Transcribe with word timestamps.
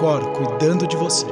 Cor 0.00 0.32
cuidando 0.32 0.86
de 0.86 0.96
você. 0.96 1.26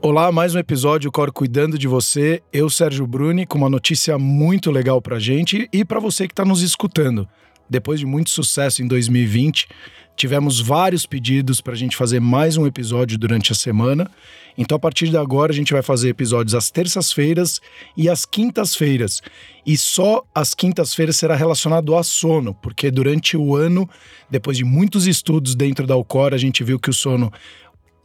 Olá, 0.00 0.32
mais 0.32 0.54
um 0.54 0.58
episódio 0.58 1.12
Cor 1.12 1.30
cuidando 1.30 1.78
de 1.78 1.86
você. 1.86 2.42
Eu, 2.50 2.70
Sérgio 2.70 3.06
Bruni, 3.06 3.44
com 3.44 3.58
uma 3.58 3.68
notícia 3.68 4.18
muito 4.18 4.70
legal 4.70 4.98
pra 5.02 5.18
gente 5.18 5.68
e 5.70 5.84
para 5.84 6.00
você 6.00 6.26
que 6.26 6.32
está 6.32 6.42
nos 6.42 6.62
escutando. 6.62 7.28
Depois 7.72 7.98
de 7.98 8.04
muito 8.04 8.28
sucesso 8.28 8.82
em 8.82 8.86
2020, 8.86 9.66
tivemos 10.14 10.60
vários 10.60 11.06
pedidos 11.06 11.58
para 11.58 11.72
a 11.72 11.76
gente 11.76 11.96
fazer 11.96 12.20
mais 12.20 12.58
um 12.58 12.66
episódio 12.66 13.16
durante 13.16 13.50
a 13.50 13.54
semana. 13.54 14.10
Então, 14.58 14.76
a 14.76 14.78
partir 14.78 15.08
de 15.08 15.16
agora, 15.16 15.52
a 15.52 15.54
gente 15.54 15.72
vai 15.72 15.80
fazer 15.80 16.10
episódios 16.10 16.54
às 16.54 16.70
terças-feiras 16.70 17.62
e 17.96 18.10
às 18.10 18.26
quintas-feiras. 18.26 19.22
E 19.64 19.78
só 19.78 20.22
às 20.34 20.52
quintas-feiras 20.52 21.16
será 21.16 21.34
relacionado 21.34 21.96
a 21.96 22.02
sono, 22.02 22.52
porque 22.52 22.90
durante 22.90 23.38
o 23.38 23.56
ano, 23.56 23.88
depois 24.28 24.58
de 24.58 24.64
muitos 24.64 25.06
estudos 25.06 25.54
dentro 25.54 25.86
da 25.86 25.94
Alcor, 25.94 26.34
a 26.34 26.38
gente 26.38 26.62
viu 26.62 26.78
que 26.78 26.90
o 26.90 26.92
sono 26.92 27.32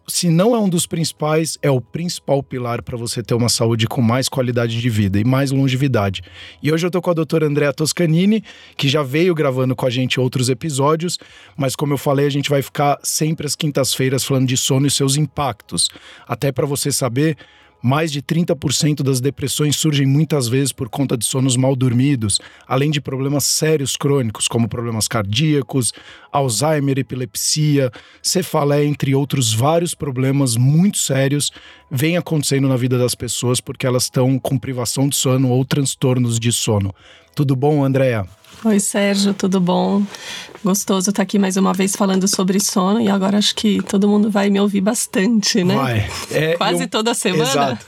se 0.10 0.30
não 0.30 0.56
é 0.56 0.60
um 0.60 0.70
dos 0.70 0.86
principais, 0.86 1.58
é 1.62 1.70
o 1.70 1.82
principal 1.82 2.42
pilar 2.42 2.82
para 2.82 2.96
você 2.96 3.22
ter 3.22 3.34
uma 3.34 3.50
saúde 3.50 3.88
com 3.88 4.02
mais 4.02 4.30
qualidade 4.30 4.80
de 4.80 4.90
vida 4.90 5.20
e 5.20 5.26
mais 5.26 5.52
longevidade. 5.52 6.22
E 6.64 6.72
hoje 6.72 6.86
eu 6.86 6.88
estou 6.88 7.02
com 7.02 7.12
a 7.12 7.14
doutora 7.14 7.46
Andrea 7.46 7.74
Toscanini, 7.74 8.42
que 8.78 8.88
já 8.88 9.04
veio 9.04 9.36
gravando 9.36 9.76
com 9.76 9.86
a 9.86 9.90
gente 9.90 10.18
outros 10.18 10.48
episódios, 10.48 11.20
mas 11.58 11.76
como 11.76 11.92
eu 11.94 11.98
falei, 11.98 12.26
a 12.26 12.32
gente 12.32 12.50
vai 12.50 12.62
ficar 12.62 12.98
sempre 13.04 13.46
às 13.46 13.56
quintas-feiras 13.56 14.24
falando 14.24 14.48
de 14.48 14.56
sono 14.56 14.88
e 14.88 14.92
seus 14.92 15.18
impactos. 15.18 15.90
Até 16.26 16.54
para 16.54 16.66
você 16.66 16.90
saber 16.90 17.36
mais 17.82 18.12
de 18.12 18.22
30% 18.22 19.04
das 19.04 19.22
depressões 19.22 19.76
surgem 19.76 20.06
muitas 20.06 20.48
vezes 20.48 20.72
por 20.72 20.90
conta 20.90 21.18
de 21.18 21.26
sonos 21.26 21.56
mal 21.56 21.76
dormidos, 21.76 22.40
além 22.68 22.92
de 22.92 23.00
problemas 23.00 23.46
sérios 23.46 23.96
crônicos, 23.96 24.48
como 24.48 24.68
problemas 24.68 25.08
cardíacos, 25.08 25.94
Alzheimer, 26.32 27.00
epilepsia, 27.00 27.92
cefaleia, 28.22 28.86
entre 28.86 29.16
outros 29.16 29.54
vários 29.54 29.96
problemas 29.96 30.56
muito 30.56 30.98
sérios, 30.98 31.52
vêm 31.90 32.18
acontecendo 32.18 32.68
na 32.68 32.78
vida 32.78 32.98
das 32.98 33.16
pessoas 33.16 33.62
porque 33.62 33.88
elas 33.88 34.04
estão 34.04 34.38
com 34.40 34.58
privação 34.58 35.08
de 35.08 35.16
sono 35.16 35.50
ou 35.50 35.64
transtornos 35.64 36.40
de 36.40 36.52
sono. 36.52 36.94
Tudo 37.36 37.56
bom, 37.56 37.84
Andréa? 37.84 38.26
Oi, 38.66 38.80
Sérgio, 38.80 39.36
tudo 39.36 39.62
bom? 39.62 40.04
Gostoso 40.64 41.12
estar 41.12 41.22
aqui 41.22 41.38
mais 41.38 41.58
uma 41.58 41.74
vez 41.74 41.96
falando 41.96 42.28
sobre 42.28 42.60
sono 42.60 43.00
e 43.00 43.08
agora 43.08 43.38
acho 43.38 43.54
que 43.54 43.84
todo 43.84 44.08
mundo 44.08 44.32
vai 44.32 44.50
me 44.50 44.60
ouvir 44.60 44.82
bastante, 44.82 45.64
né? 45.64 45.76
Vai. 45.76 46.10
É, 46.32 46.56
Quase 46.58 46.84
eu... 46.84 46.88
toda 46.90 47.14
semana. 47.14 47.44
Exato. 47.44 47.86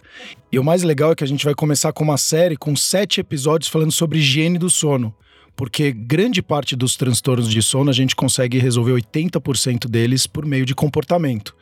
E 0.52 0.60
o 0.60 0.64
mais 0.64 0.84
legal 0.84 1.12
é 1.12 1.16
que 1.16 1.24
a 1.24 1.28
gente 1.28 1.44
vai 1.44 1.56
começar 1.56 1.92
com 1.92 2.04
uma 2.04 2.18
série 2.18 2.56
com 2.56 2.76
sete 2.76 3.20
episódios 3.20 3.70
falando 3.70 3.92
sobre 3.92 4.20
higiene 4.20 4.60
do 4.60 4.70
sono. 4.70 5.14
Porque 5.56 5.92
grande 5.92 6.42
parte 6.42 6.76
dos 6.76 6.96
transtornos 6.96 7.50
de 7.50 7.62
sono 7.64 7.90
a 7.90 7.94
gente 7.94 8.16
consegue 8.16 8.60
resolver 8.60 8.94
80% 8.94 9.88
deles 9.88 10.28
por 10.28 10.46
meio 10.46 10.66
de 10.68 10.76
comportamento. 10.76 11.56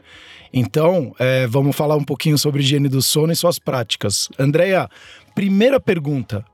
Então, 0.53 1.16
é, 1.17 1.47
vamos 1.47 1.75
falar 1.75 1.95
um 1.95 2.03
pouquinho 2.03 2.38
sobre 2.38 2.61
higiene 2.61 2.89
do 2.89 3.02
sono 3.02 3.31
e 3.31 3.35
suas 3.35 3.58
práticas. 3.58 4.28
Andréia, 4.38 4.89
primeira 5.33 5.80
pergunta: 5.80 6.45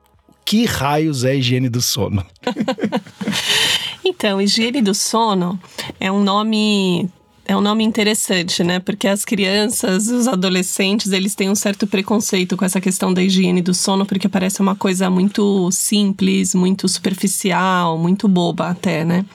que 0.45 0.66
raios 0.66 1.23
é 1.23 1.36
higiene 1.36 1.69
do 1.69 1.81
sono? 1.81 2.25
então, 4.03 4.41
higiene 4.41 4.81
do 4.81 4.94
sono 4.94 5.59
é 5.99 6.11
um 6.11 6.23
nome 6.23 7.09
é 7.45 7.58
um 7.58 7.61
nome 7.61 7.83
interessante, 7.83 8.64
né? 8.64 8.80
Porque 8.80 9.05
as 9.08 9.25
crianças, 9.25 10.08
os 10.08 10.27
adolescentes, 10.27 11.11
eles 11.11 11.36
têm 11.36 11.49
um 11.49 11.55
certo 11.55 11.86
preconceito 11.86 12.55
com 12.55 12.64
essa 12.64 12.80
questão 12.80 13.14
da 13.14 13.21
higiene 13.21 13.61
do 13.61 13.73
sono, 13.73 14.05
porque 14.05 14.30
parece 14.30 14.61
uma 14.61 14.75
coisa 14.75 15.09
muito 15.09 15.69
simples, 15.71 16.55
muito 16.55 16.88
superficial, 16.88 17.97
muito 17.97 18.30
boba 18.30 18.69
até, 18.69 19.03
né? 19.03 19.25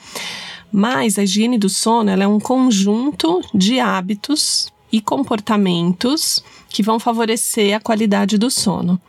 Mas 0.71 1.19
a 1.19 1.23
higiene 1.23 1.57
do 1.57 1.69
sono 1.69 2.09
é 2.09 2.27
um 2.27 2.39
conjunto 2.39 3.41
de 3.53 3.79
hábitos 3.79 4.71
e 4.91 4.99
comportamentos 4.99 6.43
que 6.67 6.81
vão 6.81 6.99
favorecer 6.99 7.75
a 7.75 7.79
qualidade 7.79 8.37
do 8.37 8.49
sono. 8.49 8.99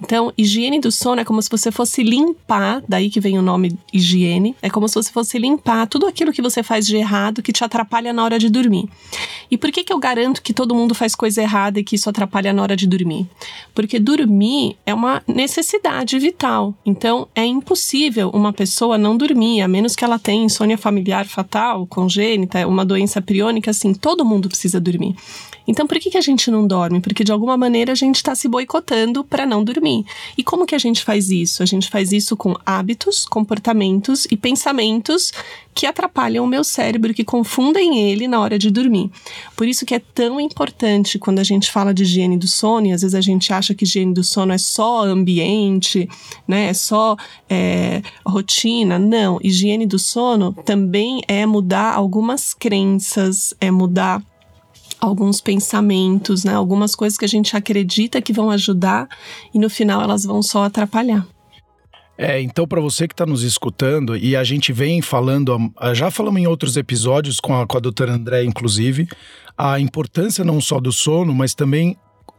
Então, 0.00 0.32
higiene 0.36 0.78
do 0.78 0.92
sono 0.92 1.20
é 1.22 1.24
como 1.24 1.40
se 1.40 1.48
você 1.48 1.72
fosse 1.72 2.02
limpar, 2.02 2.82
daí 2.86 3.08
que 3.08 3.18
vem 3.18 3.38
o 3.38 3.42
nome 3.42 3.78
higiene, 3.92 4.54
é 4.60 4.68
como 4.68 4.86
se 4.88 4.94
você 4.94 5.10
fosse 5.10 5.38
limpar 5.38 5.86
tudo 5.86 6.06
aquilo 6.06 6.32
que 6.32 6.42
você 6.42 6.62
faz 6.62 6.86
de 6.86 6.96
errado 6.96 7.42
que 7.42 7.52
te 7.52 7.64
atrapalha 7.64 8.12
na 8.12 8.22
hora 8.22 8.38
de 8.38 8.50
dormir. 8.50 8.88
E 9.50 9.56
por 9.56 9.72
que, 9.72 9.82
que 9.82 9.92
eu 9.92 9.98
garanto 9.98 10.42
que 10.42 10.52
todo 10.52 10.74
mundo 10.74 10.94
faz 10.94 11.14
coisa 11.14 11.40
errada 11.40 11.80
e 11.80 11.84
que 11.84 11.96
isso 11.96 12.10
atrapalha 12.10 12.52
na 12.52 12.62
hora 12.62 12.76
de 12.76 12.86
dormir? 12.86 13.26
Porque 13.74 13.98
dormir 13.98 14.76
é 14.84 14.92
uma 14.92 15.22
necessidade 15.26 16.18
vital. 16.18 16.74
Então, 16.84 17.26
é 17.34 17.44
impossível 17.44 18.30
uma 18.34 18.52
pessoa 18.52 18.98
não 18.98 19.16
dormir, 19.16 19.62
a 19.62 19.68
menos 19.68 19.96
que 19.96 20.04
ela 20.04 20.18
tenha 20.18 20.44
insônia 20.44 20.76
familiar 20.76 21.26
fatal, 21.26 21.86
congênita, 21.86 22.66
uma 22.66 22.84
doença 22.84 23.22
priônica, 23.22 23.70
assim, 23.70 23.94
todo 23.94 24.24
mundo 24.24 24.48
precisa 24.48 24.78
dormir. 24.78 25.16
Então, 25.66 25.86
por 25.86 25.98
que, 25.98 26.10
que 26.10 26.18
a 26.18 26.22
gente 26.22 26.50
não 26.50 26.66
dorme? 26.66 27.00
Porque 27.00 27.24
de 27.24 27.32
alguma 27.32 27.56
maneira 27.56 27.92
a 27.92 27.96
gente 27.96 28.16
está 28.16 28.34
se 28.34 28.46
boicotando 28.46 29.24
para 29.24 29.44
não 29.44 29.55
dormir. 29.64 30.04
E 30.36 30.42
como 30.42 30.66
que 30.66 30.74
a 30.74 30.78
gente 30.78 31.02
faz 31.02 31.30
isso? 31.30 31.62
A 31.62 31.66
gente 31.66 31.88
faz 31.88 32.12
isso 32.12 32.36
com 32.36 32.54
hábitos, 32.64 33.24
comportamentos 33.24 34.26
e 34.30 34.36
pensamentos 34.36 35.32
que 35.74 35.86
atrapalham 35.86 36.42
o 36.42 36.48
meu 36.48 36.64
cérebro, 36.64 37.12
que 37.12 37.22
confundem 37.22 37.98
ele 37.98 38.26
na 38.26 38.40
hora 38.40 38.58
de 38.58 38.70
dormir. 38.70 39.10
Por 39.54 39.68
isso 39.68 39.84
que 39.84 39.94
é 39.94 39.98
tão 39.98 40.40
importante 40.40 41.18
quando 41.18 41.38
a 41.38 41.44
gente 41.44 41.70
fala 41.70 41.92
de 41.92 42.02
higiene 42.02 42.38
do 42.38 42.48
sono, 42.48 42.86
e 42.86 42.92
às 42.92 43.02
vezes 43.02 43.14
a 43.14 43.20
gente 43.20 43.52
acha 43.52 43.74
que 43.74 43.84
higiene 43.84 44.14
do 44.14 44.24
sono 44.24 44.52
é 44.52 44.58
só 44.58 45.04
ambiente, 45.04 46.08
né? 46.48 46.68
É 46.68 46.74
só 46.74 47.14
é, 47.48 48.02
rotina. 48.24 48.98
Não, 48.98 49.38
higiene 49.42 49.84
do 49.84 49.98
sono 49.98 50.54
também 50.64 51.20
é 51.28 51.44
mudar 51.44 51.92
algumas 51.94 52.54
crenças, 52.54 53.54
é 53.60 53.70
mudar 53.70 54.22
alguns 55.00 55.40
pensamentos, 55.40 56.44
né? 56.44 56.54
Algumas 56.54 56.94
coisas 56.94 57.18
que 57.18 57.24
a 57.24 57.28
gente 57.28 57.56
acredita 57.56 58.20
que 58.22 58.32
vão 58.32 58.50
ajudar 58.50 59.08
e 59.52 59.58
no 59.58 59.68
final 59.68 60.02
elas 60.02 60.24
vão 60.24 60.42
só 60.42 60.64
atrapalhar. 60.64 61.26
É, 62.18 62.40
então 62.40 62.66
para 62.66 62.80
você 62.80 63.06
que 63.06 63.12
está 63.12 63.26
nos 63.26 63.42
escutando, 63.42 64.16
e 64.16 64.34
a 64.34 64.42
gente 64.42 64.72
vem 64.72 65.02
falando, 65.02 65.70
já 65.92 66.10
falamos 66.10 66.40
em 66.40 66.46
outros 66.46 66.76
episódios 66.76 67.38
com 67.38 67.54
a, 67.54 67.66
com 67.66 67.76
a 67.76 67.80
doutora 67.80 68.12
André, 68.12 68.42
inclusive, 68.42 69.06
a 69.56 69.78
importância 69.78 70.42
não 70.42 70.60
só 70.60 70.80
do 70.80 70.92
sono, 70.92 71.34
mas 71.34 71.54
também 71.54 71.96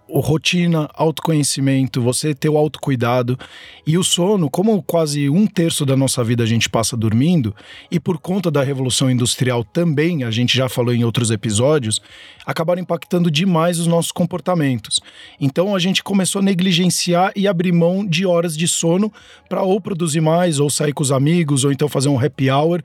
rotina, 0.10 0.90
autoconhecimento, 0.94 2.02
você 2.02 2.34
ter 2.34 2.50
o 2.50 2.58
autocuidado 2.58 3.38
e 3.86 3.98
o 3.98 4.04
sono, 4.04 4.50
como 4.50 4.82
quase 4.82 5.30
um 5.30 5.46
terço 5.46 5.86
da 5.86 5.96
nossa 5.96 6.24
vida 6.24 6.44
a 6.44 6.46
gente 6.46 6.70
passa 6.70 6.96
dormindo, 6.96 7.56
e 7.92 8.00
por 8.00 8.18
conta 8.18 8.50
da 8.50 8.64
revolução 8.64 9.12
industrial 9.12 9.64
também, 9.64 10.24
a 10.24 10.32
gente 10.32 10.56
já 10.56 10.70
falou 10.70 10.94
em 10.94 11.04
outros 11.04 11.30
episódios, 11.30 12.02
acabaram 12.46 12.82
impactando 12.82 13.30
demais 13.30 13.80
os 13.80 13.88
nossos 13.88 14.12
comportamentos. 14.12 15.00
Então 15.40 15.76
a 15.76 15.80
gente 15.80 16.02
começou 16.02 16.40
a 16.40 16.44
negligenciar 16.44 17.32
e 17.36 17.48
abrir 17.48 17.74
mão 17.74 18.06
de 18.06 18.26
horas 18.26 18.56
de 18.56 18.68
sono 18.68 19.12
para 19.50 19.62
ou 19.62 19.82
produzir 19.82 20.22
mais, 20.22 20.60
ou 20.60 20.70
sair 20.70 20.94
com 20.94 21.04
os 21.04 21.12
amigos, 21.12 21.64
ou 21.64 21.72
então 21.72 21.90
fazer 21.90 22.10
um 22.10 22.20
happy 22.20 22.50
hour, 22.50 22.82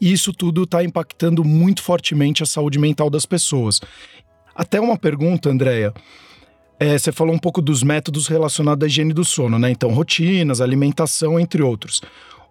e 0.00 0.12
isso 0.12 0.32
tudo 0.32 0.64
está 0.64 0.82
impactando 0.82 1.44
muito 1.44 1.82
fortemente 1.82 2.42
a 2.42 2.46
saúde 2.46 2.78
mental 2.78 3.08
das 3.08 3.24
pessoas. 3.24 3.80
Até 4.54 4.80
uma 4.80 4.96
pergunta, 4.96 5.50
Andréia. 5.50 5.92
É, 6.84 6.98
você 6.98 7.10
falou 7.10 7.34
um 7.34 7.38
pouco 7.38 7.62
dos 7.62 7.82
métodos 7.82 8.28
relacionados 8.28 8.84
à 8.84 8.86
higiene 8.86 9.14
do 9.14 9.24
sono, 9.24 9.58
né? 9.58 9.70
Então, 9.70 9.90
rotinas, 9.94 10.60
alimentação, 10.60 11.40
entre 11.40 11.62
outros. 11.62 12.02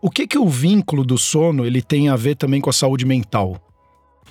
O 0.02 0.10
que 0.10 0.26
que 0.26 0.40
o 0.40 0.50
vínculo 0.50 1.06
do 1.06 1.20
sono 1.20 1.64
ele 1.68 1.84
tem 1.84 2.10
a 2.10 2.16
ver 2.16 2.36
também 2.36 2.60
com 2.60 2.68
a 2.68 2.74
saúde 2.74 3.06
mental? 3.06 3.62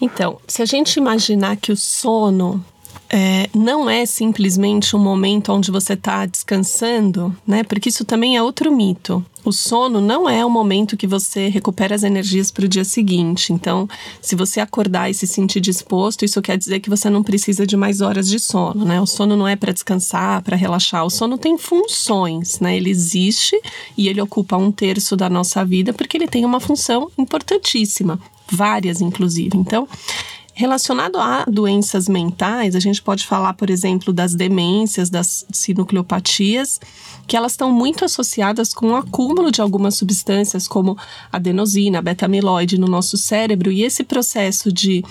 Então, 0.00 0.40
se 0.48 0.60
a 0.60 0.64
gente 0.64 0.96
imaginar 0.96 1.56
que 1.56 1.70
o 1.70 1.76
sono 1.76 2.64
é, 3.08 3.48
não 3.54 3.90
é 3.90 4.06
simplesmente 4.06 4.96
um 4.96 4.98
momento 4.98 5.52
onde 5.52 5.70
você 5.70 5.92
está 5.92 6.24
descansando, 6.24 7.36
né? 7.46 7.62
Porque 7.62 7.90
isso 7.90 8.06
também 8.06 8.36
é 8.36 8.42
outro 8.42 8.74
mito. 8.74 9.24
O 9.44 9.52
sono 9.52 10.00
não 10.00 10.28
é 10.30 10.46
o 10.46 10.50
momento 10.50 10.96
que 10.96 11.06
você 11.06 11.48
recupera 11.48 11.94
as 11.94 12.04
energias 12.04 12.50
para 12.50 12.64
o 12.64 12.68
dia 12.68 12.84
seguinte. 12.84 13.52
Então, 13.52 13.88
se 14.20 14.36
você 14.36 14.60
acordar 14.60 15.10
e 15.10 15.14
se 15.14 15.26
sentir 15.26 15.60
disposto, 15.60 16.24
isso 16.24 16.40
quer 16.40 16.56
dizer 16.56 16.80
que 16.80 16.88
você 16.88 17.10
não 17.10 17.22
precisa 17.22 17.66
de 17.66 17.76
mais 17.76 18.00
horas 18.00 18.28
de 18.28 18.38
sono, 18.38 18.84
né? 18.84 19.00
O 19.00 19.06
sono 19.06 19.36
não 19.36 19.46
é 19.46 19.56
para 19.56 19.72
descansar, 19.72 20.40
para 20.42 20.56
relaxar. 20.56 21.04
O 21.04 21.10
sono 21.10 21.36
tem 21.36 21.58
funções, 21.58 22.60
né? 22.60 22.76
Ele 22.76 22.88
existe 22.88 23.60
e 23.96 24.08
ele 24.08 24.20
ocupa 24.20 24.56
um 24.56 24.72
terço 24.72 25.16
da 25.16 25.28
nossa 25.28 25.64
vida 25.64 25.92
porque 25.92 26.16
ele 26.16 26.28
tem 26.28 26.44
uma 26.44 26.60
função 26.60 27.10
importantíssima, 27.18 28.18
várias 28.50 29.00
inclusive. 29.00 29.58
Então, 29.58 29.88
Relacionado 30.54 31.18
a 31.18 31.46
doenças 31.48 32.06
mentais, 32.08 32.76
a 32.76 32.80
gente 32.80 33.00
pode 33.00 33.26
falar, 33.26 33.54
por 33.54 33.70
exemplo, 33.70 34.12
das 34.12 34.34
demências, 34.34 35.08
das 35.08 35.46
sinucleopatias, 35.50 36.78
que 37.26 37.34
elas 37.34 37.52
estão 37.52 37.72
muito 37.72 38.04
associadas 38.04 38.74
com 38.74 38.90
o 38.90 38.96
acúmulo 38.96 39.50
de 39.50 39.62
algumas 39.62 39.94
substâncias, 39.94 40.68
como 40.68 40.96
adenosina, 41.32 42.02
beta-amiloide 42.02 42.78
no 42.78 42.86
nosso 42.86 43.16
cérebro, 43.16 43.72
e 43.72 43.82
esse 43.82 44.04
processo 44.04 44.70
de 44.70 45.02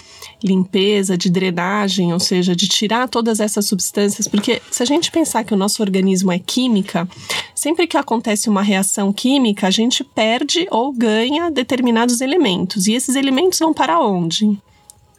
limpeza, 0.44 1.18
de 1.18 1.28
drenagem, 1.28 2.14
ou 2.14 2.20
seja, 2.20 2.56
de 2.56 2.68
tirar 2.68 3.10
todas 3.10 3.40
essas 3.40 3.66
substâncias, 3.66 4.28
porque 4.28 4.62
se 4.70 4.84
a 4.84 4.86
gente 4.86 5.12
pensar 5.12 5.44
que 5.44 5.56
o 5.56 5.58
nosso 5.58 5.82
organismo 5.82 6.32
é 6.32 6.38
química, 6.38 7.10
sempre 7.56 7.88
que 7.88 7.98
acontece 7.98 8.48
uma 8.48 8.62
reação 8.62 9.12
química, 9.12 9.66
a 9.66 9.72
gente 9.72 10.04
perde 10.04 10.68
ou 10.70 10.94
ganha 10.94 11.50
determinados 11.50 12.22
elementos, 12.22 12.86
e 12.86 12.94
esses 12.94 13.16
elementos 13.16 13.58
vão 13.58 13.74
para 13.74 14.00
onde? 14.00 14.62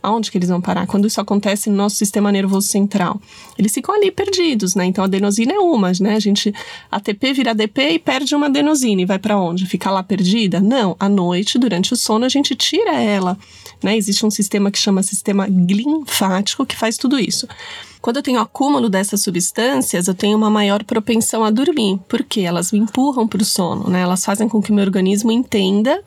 Aonde 0.02 0.30
que 0.30 0.38
eles 0.38 0.48
vão 0.48 0.60
parar? 0.60 0.86
Quando 0.86 1.06
isso 1.06 1.20
acontece 1.20 1.70
no 1.70 1.76
nosso 1.76 1.96
sistema 1.96 2.32
nervoso 2.32 2.66
central, 2.66 3.20
eles 3.56 3.72
ficam 3.72 3.94
ali 3.94 4.10
perdidos, 4.10 4.74
né? 4.74 4.84
Então 4.84 5.04
a 5.04 5.06
adenosina 5.06 5.52
é 5.52 5.58
uma, 5.58 5.92
né? 6.00 6.16
A 6.16 6.20
gente 6.20 6.52
ATP 6.90 7.32
vira 7.32 7.52
ADP 7.52 7.92
e 7.92 7.98
perde 7.98 8.34
uma 8.34 8.46
adenosina 8.46 9.02
e 9.02 9.06
vai 9.06 9.18
para 9.18 9.38
onde? 9.38 9.66
Fica 9.66 9.90
lá 9.90 10.02
perdida? 10.02 10.60
Não, 10.60 10.96
à 10.98 11.08
noite, 11.08 11.58
durante 11.58 11.92
o 11.92 11.96
sono, 11.96 12.24
a 12.24 12.28
gente 12.28 12.54
tira 12.54 13.00
ela, 13.00 13.38
né? 13.82 13.96
Existe 13.96 14.26
um 14.26 14.30
sistema 14.30 14.70
que 14.70 14.78
chama 14.78 15.02
sistema 15.02 15.46
linfático 15.46 16.66
que 16.66 16.76
faz 16.76 16.96
tudo 16.96 17.18
isso. 17.18 17.46
Quando 18.02 18.16
eu 18.16 18.22
tenho 18.22 18.40
acúmulo 18.40 18.88
dessas 18.88 19.22
substâncias, 19.22 20.08
eu 20.08 20.14
tenho 20.14 20.36
uma 20.36 20.50
maior 20.50 20.82
propensão 20.82 21.44
a 21.44 21.50
dormir, 21.52 22.00
porque 22.08 22.40
elas 22.40 22.72
me 22.72 22.80
empurram 22.80 23.28
para 23.28 23.40
o 23.40 23.44
sono, 23.44 23.88
né? 23.88 24.00
Elas 24.00 24.24
fazem 24.24 24.48
com 24.48 24.60
que 24.60 24.72
o 24.72 24.74
meu 24.74 24.84
organismo 24.84 25.30
entenda 25.30 26.02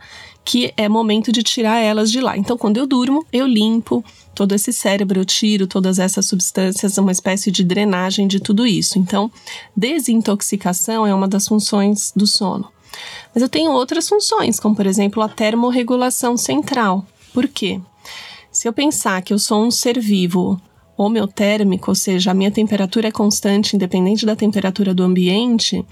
que 0.45 0.71
é 0.77 0.87
momento 0.87 1.31
de 1.31 1.41
tirar 1.41 1.79
elas 1.79 2.11
de 2.11 2.21
lá. 2.21 2.37
Então, 2.37 2.55
quando 2.55 2.77
eu 2.77 2.85
durmo, 2.85 3.25
eu 3.33 3.47
limpo 3.47 4.05
todo 4.35 4.53
esse 4.53 4.71
cérebro, 4.71 5.19
eu 5.19 5.25
tiro 5.25 5.65
todas 5.65 5.97
essas 5.97 6.27
substâncias, 6.27 6.99
uma 6.99 7.11
espécie 7.11 7.49
de 7.49 7.63
drenagem 7.63 8.27
de 8.27 8.39
tudo 8.39 8.65
isso. 8.67 8.99
Então, 8.99 9.31
desintoxicação 9.75 11.07
é 11.07 11.13
uma 11.13 11.27
das 11.27 11.47
funções 11.47 12.13
do 12.15 12.27
sono. 12.27 12.71
Mas 13.33 13.41
eu 13.41 13.49
tenho 13.49 13.71
outras 13.71 14.07
funções, 14.07 14.59
como 14.59 14.75
por 14.75 14.85
exemplo 14.85 15.21
a 15.23 15.27
termorregulação 15.27 16.37
central. 16.37 17.03
Por 17.33 17.47
quê? 17.47 17.81
Se 18.51 18.67
eu 18.67 18.71
pensar 18.71 19.21
que 19.23 19.33
eu 19.33 19.39
sou 19.39 19.65
um 19.65 19.71
ser 19.71 19.99
vivo 19.99 20.61
homeotérmico, 20.97 21.91
ou 21.91 21.95
seja, 21.95 22.31
a 22.31 22.33
minha 22.33 22.51
temperatura 22.51 23.09
é 23.09 23.11
constante 23.11 23.75
independente 23.75 24.25
da 24.25 24.35
temperatura 24.35 24.93
do 24.93 25.03
ambiente, 25.03 25.83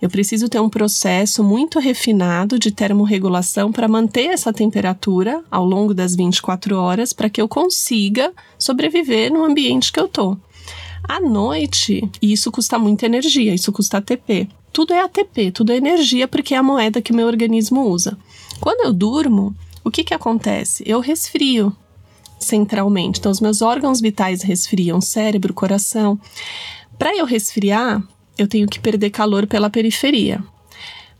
eu 0.00 0.10
preciso 0.10 0.48
ter 0.48 0.60
um 0.60 0.68
processo 0.68 1.42
muito 1.42 1.78
refinado 1.78 2.58
de 2.58 2.70
termorregulação 2.70 3.72
para 3.72 3.88
manter 3.88 4.26
essa 4.26 4.52
temperatura 4.52 5.42
ao 5.50 5.64
longo 5.64 5.94
das 5.94 6.14
24 6.14 6.76
horas 6.76 7.12
para 7.12 7.30
que 7.30 7.40
eu 7.40 7.48
consiga 7.48 8.32
sobreviver 8.58 9.32
no 9.32 9.44
ambiente 9.44 9.92
que 9.92 10.00
eu 10.00 10.08
tô. 10.08 10.36
À 11.08 11.18
noite, 11.20 12.08
isso 12.20 12.52
custa 12.52 12.78
muita 12.78 13.06
energia, 13.06 13.54
isso 13.54 13.72
custa 13.72 13.98
ATP. 13.98 14.48
Tudo 14.72 14.92
é 14.92 15.00
ATP, 15.00 15.50
tudo 15.50 15.72
é 15.72 15.76
energia 15.76 16.28
porque 16.28 16.54
é 16.54 16.58
a 16.58 16.62
moeda 16.62 17.02
que 17.02 17.12
o 17.12 17.16
meu 17.16 17.26
organismo 17.26 17.88
usa. 17.88 18.16
Quando 18.60 18.84
eu 18.84 18.92
durmo, 18.92 19.54
o 19.82 19.90
que, 19.90 20.04
que 20.04 20.14
acontece? 20.14 20.84
Eu 20.86 21.00
resfrio, 21.00 21.74
centralmente. 22.40 23.20
Então, 23.20 23.30
os 23.30 23.40
meus 23.40 23.62
órgãos 23.62 24.00
vitais 24.00 24.42
resfriam, 24.42 25.00
cérebro, 25.00 25.54
coração. 25.54 26.18
Para 26.98 27.16
eu 27.16 27.24
resfriar, 27.24 28.02
eu 28.36 28.48
tenho 28.48 28.66
que 28.66 28.80
perder 28.80 29.10
calor 29.10 29.46
pela 29.46 29.70
periferia. 29.70 30.42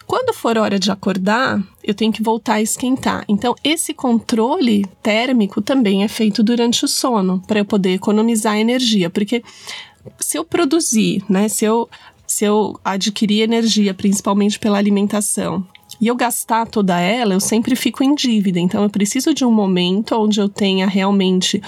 Quando 0.06 0.34
for 0.34 0.58
hora 0.58 0.76
de 0.76 0.90
acordar, 0.90 1.62
eu 1.84 1.94
tenho 1.94 2.12
que 2.12 2.22
voltar 2.22 2.54
a 2.54 2.62
esquentar. 2.62 3.24
Então, 3.28 3.54
esse 3.62 3.94
controle 3.94 4.84
térmico 5.00 5.62
também 5.62 6.02
é 6.02 6.08
feito 6.08 6.42
durante 6.42 6.84
o 6.84 6.88
sono, 6.88 7.40
para 7.46 7.60
eu 7.60 7.64
poder 7.64 7.92
economizar 7.92 8.56
energia, 8.56 9.08
porque 9.08 9.40
se 10.18 10.36
eu 10.36 10.44
produzir, 10.44 11.22
né, 11.28 11.48
se 11.48 11.64
eu 11.64 11.88
se 12.26 12.44
eu 12.44 12.78
adquirir 12.84 13.42
energia, 13.42 13.92
principalmente 13.92 14.56
pela 14.56 14.78
alimentação, 14.78 15.66
e 16.00 16.06
eu 16.06 16.16
gastar 16.16 16.66
toda 16.66 16.98
ela, 16.98 17.34
eu 17.34 17.40
sempre 17.40 17.76
fico 17.76 18.02
em 18.02 18.14
dívida. 18.14 18.58
Então, 18.58 18.82
eu 18.82 18.90
preciso 18.90 19.34
de 19.34 19.44
um 19.44 19.52
momento 19.52 20.16
onde 20.16 20.40
eu 20.40 20.48
tenha 20.48 20.86
realmente 20.86 21.62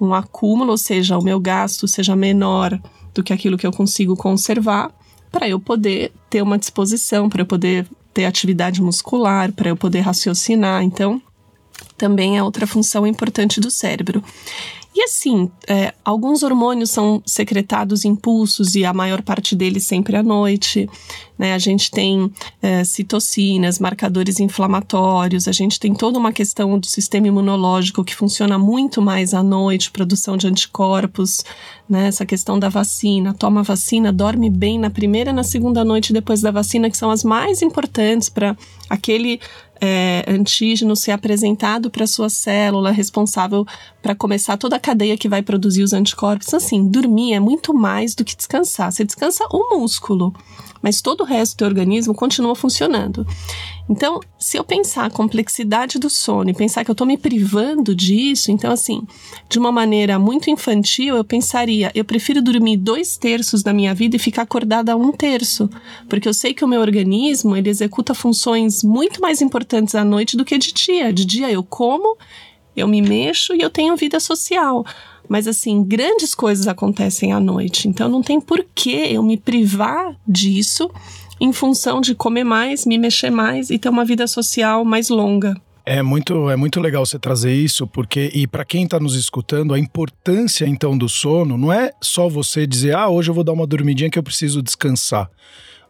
um 0.00 0.14
acúmulo, 0.14 0.70
ou 0.70 0.78
seja, 0.78 1.18
o 1.18 1.22
meu 1.22 1.40
gasto 1.40 1.88
seja 1.88 2.14
menor 2.14 2.78
do 3.14 3.22
que 3.22 3.32
aquilo 3.32 3.58
que 3.58 3.66
eu 3.66 3.72
consigo 3.72 4.16
conservar, 4.16 4.90
para 5.30 5.48
eu 5.48 5.58
poder 5.58 6.12
ter 6.28 6.42
uma 6.42 6.58
disposição, 6.58 7.28
para 7.28 7.42
eu 7.42 7.46
poder 7.46 7.86
ter 8.12 8.24
atividade 8.26 8.82
muscular, 8.82 9.52
para 9.52 9.68
eu 9.68 9.76
poder 9.76 10.00
raciocinar. 10.00 10.82
Então, 10.82 11.20
também 11.96 12.36
é 12.36 12.42
outra 12.42 12.66
função 12.66 13.06
importante 13.06 13.60
do 13.60 13.70
cérebro. 13.70 14.22
E 14.94 15.02
assim, 15.04 15.50
é, 15.66 15.94
alguns 16.04 16.42
hormônios 16.42 16.90
são 16.90 17.22
secretados 17.24 18.04
em 18.04 18.14
pulsos 18.14 18.74
e 18.74 18.84
a 18.84 18.92
maior 18.92 19.22
parte 19.22 19.56
deles 19.56 19.84
sempre 19.84 20.16
à 20.16 20.22
noite. 20.22 20.86
Né? 21.38 21.54
A 21.54 21.58
gente 21.58 21.90
tem 21.90 22.30
é, 22.60 22.84
citocinas, 22.84 23.78
marcadores 23.78 24.38
inflamatórios, 24.38 25.48
a 25.48 25.52
gente 25.52 25.80
tem 25.80 25.94
toda 25.94 26.18
uma 26.18 26.30
questão 26.30 26.78
do 26.78 26.86
sistema 26.86 27.26
imunológico 27.26 28.04
que 28.04 28.14
funciona 28.14 28.58
muito 28.58 29.00
mais 29.00 29.32
à 29.32 29.42
noite, 29.42 29.90
produção 29.90 30.36
de 30.36 30.46
anticorpos, 30.46 31.42
né? 31.88 32.08
essa 32.08 32.26
questão 32.26 32.58
da 32.58 32.68
vacina. 32.68 33.32
Toma 33.32 33.62
vacina, 33.62 34.12
dorme 34.12 34.50
bem 34.50 34.78
na 34.78 34.90
primeira 34.90 35.30
e 35.30 35.34
na 35.34 35.42
segunda 35.42 35.82
noite 35.82 36.12
depois 36.12 36.42
da 36.42 36.50
vacina, 36.50 36.90
que 36.90 36.98
são 36.98 37.10
as 37.10 37.24
mais 37.24 37.62
importantes 37.62 38.28
para 38.28 38.54
aquele 38.90 39.40
é, 39.82 40.24
antígeno 40.28 40.94
ser 40.94 41.10
apresentado 41.10 41.90
para 41.90 42.06
sua 42.06 42.28
célula 42.28 42.92
responsável 42.92 43.66
para 44.02 44.14
começar 44.14 44.56
toda 44.56 44.76
a 44.76 44.80
cadeia 44.80 45.16
que 45.16 45.28
vai 45.28 45.40
produzir 45.40 45.82
os 45.82 45.92
anticorpos. 45.92 46.52
Assim, 46.52 46.86
dormir 46.88 47.32
é 47.34 47.40
muito 47.40 47.72
mais 47.72 48.14
do 48.14 48.24
que 48.24 48.36
descansar. 48.36 48.90
Você 48.90 49.04
descansa 49.04 49.46
o 49.50 49.78
músculo, 49.78 50.34
mas 50.82 51.00
todo 51.00 51.20
o 51.20 51.24
resto 51.24 51.58
do 51.58 51.64
organismo 51.64 52.12
continua 52.12 52.56
funcionando. 52.56 53.24
Então, 53.88 54.20
se 54.38 54.56
eu 54.56 54.64
pensar 54.64 55.06
a 55.06 55.10
complexidade 55.10 55.98
do 55.98 56.08
sono 56.08 56.50
e 56.50 56.54
pensar 56.54 56.84
que 56.84 56.90
eu 56.90 56.94
estou 56.94 57.06
me 57.06 57.18
privando 57.18 57.94
disso, 57.94 58.50
então, 58.50 58.72
assim, 58.72 59.02
de 59.48 59.58
uma 59.58 59.70
maneira 59.70 60.18
muito 60.18 60.50
infantil, 60.50 61.16
eu 61.16 61.24
pensaria: 61.24 61.90
eu 61.94 62.04
prefiro 62.04 62.40
dormir 62.40 62.76
dois 62.76 63.16
terços 63.16 63.62
da 63.62 63.72
minha 63.72 63.94
vida 63.94 64.16
e 64.16 64.18
ficar 64.18 64.42
acordada 64.42 64.96
um 64.96 65.12
terço, 65.12 65.68
porque 66.08 66.28
eu 66.28 66.34
sei 66.34 66.54
que 66.54 66.64
o 66.64 66.68
meu 66.68 66.80
organismo 66.80 67.56
ele 67.56 67.70
executa 67.70 68.14
funções 68.14 68.82
muito 68.82 69.20
mais 69.20 69.42
importantes 69.42 69.94
à 69.94 70.04
noite 70.04 70.36
do 70.36 70.44
que 70.44 70.56
de 70.58 70.72
dia. 70.72 71.12
De 71.12 71.24
dia 71.24 71.50
eu 71.50 71.62
como, 71.62 72.16
eu 72.76 72.88
me 72.88 73.02
mexo 73.02 73.54
e 73.54 73.60
eu 73.60 73.70
tenho 73.70 73.96
vida 73.96 74.18
social. 74.20 74.84
Mas 75.28 75.46
assim, 75.46 75.82
grandes 75.82 76.34
coisas 76.34 76.66
acontecem 76.66 77.32
à 77.32 77.40
noite. 77.40 77.88
Então 77.88 78.08
não 78.08 78.22
tem 78.22 78.40
por 78.40 78.64
que 78.74 78.90
eu 78.90 79.22
me 79.22 79.36
privar 79.36 80.14
disso 80.26 80.90
em 81.40 81.52
função 81.52 82.00
de 82.00 82.14
comer 82.14 82.44
mais, 82.44 82.86
me 82.86 82.98
mexer 82.98 83.30
mais 83.30 83.70
e 83.70 83.78
ter 83.78 83.88
uma 83.88 84.04
vida 84.04 84.26
social 84.26 84.84
mais 84.84 85.08
longa. 85.08 85.60
É 85.84 86.00
muito, 86.00 86.48
é 86.48 86.54
muito 86.54 86.80
legal 86.80 87.04
você 87.04 87.18
trazer 87.18 87.52
isso, 87.52 87.88
porque, 87.88 88.30
e 88.32 88.46
para 88.46 88.64
quem 88.64 88.84
está 88.84 89.00
nos 89.00 89.16
escutando, 89.16 89.74
a 89.74 89.78
importância 89.78 90.64
então 90.64 90.96
do 90.96 91.08
sono 91.08 91.58
não 91.58 91.72
é 91.72 91.90
só 92.00 92.28
você 92.28 92.64
dizer, 92.64 92.94
ah, 92.94 93.08
hoje 93.08 93.30
eu 93.30 93.34
vou 93.34 93.42
dar 93.42 93.52
uma 93.52 93.66
dormidinha 93.66 94.08
que 94.08 94.16
eu 94.16 94.22
preciso 94.22 94.62
descansar 94.62 95.28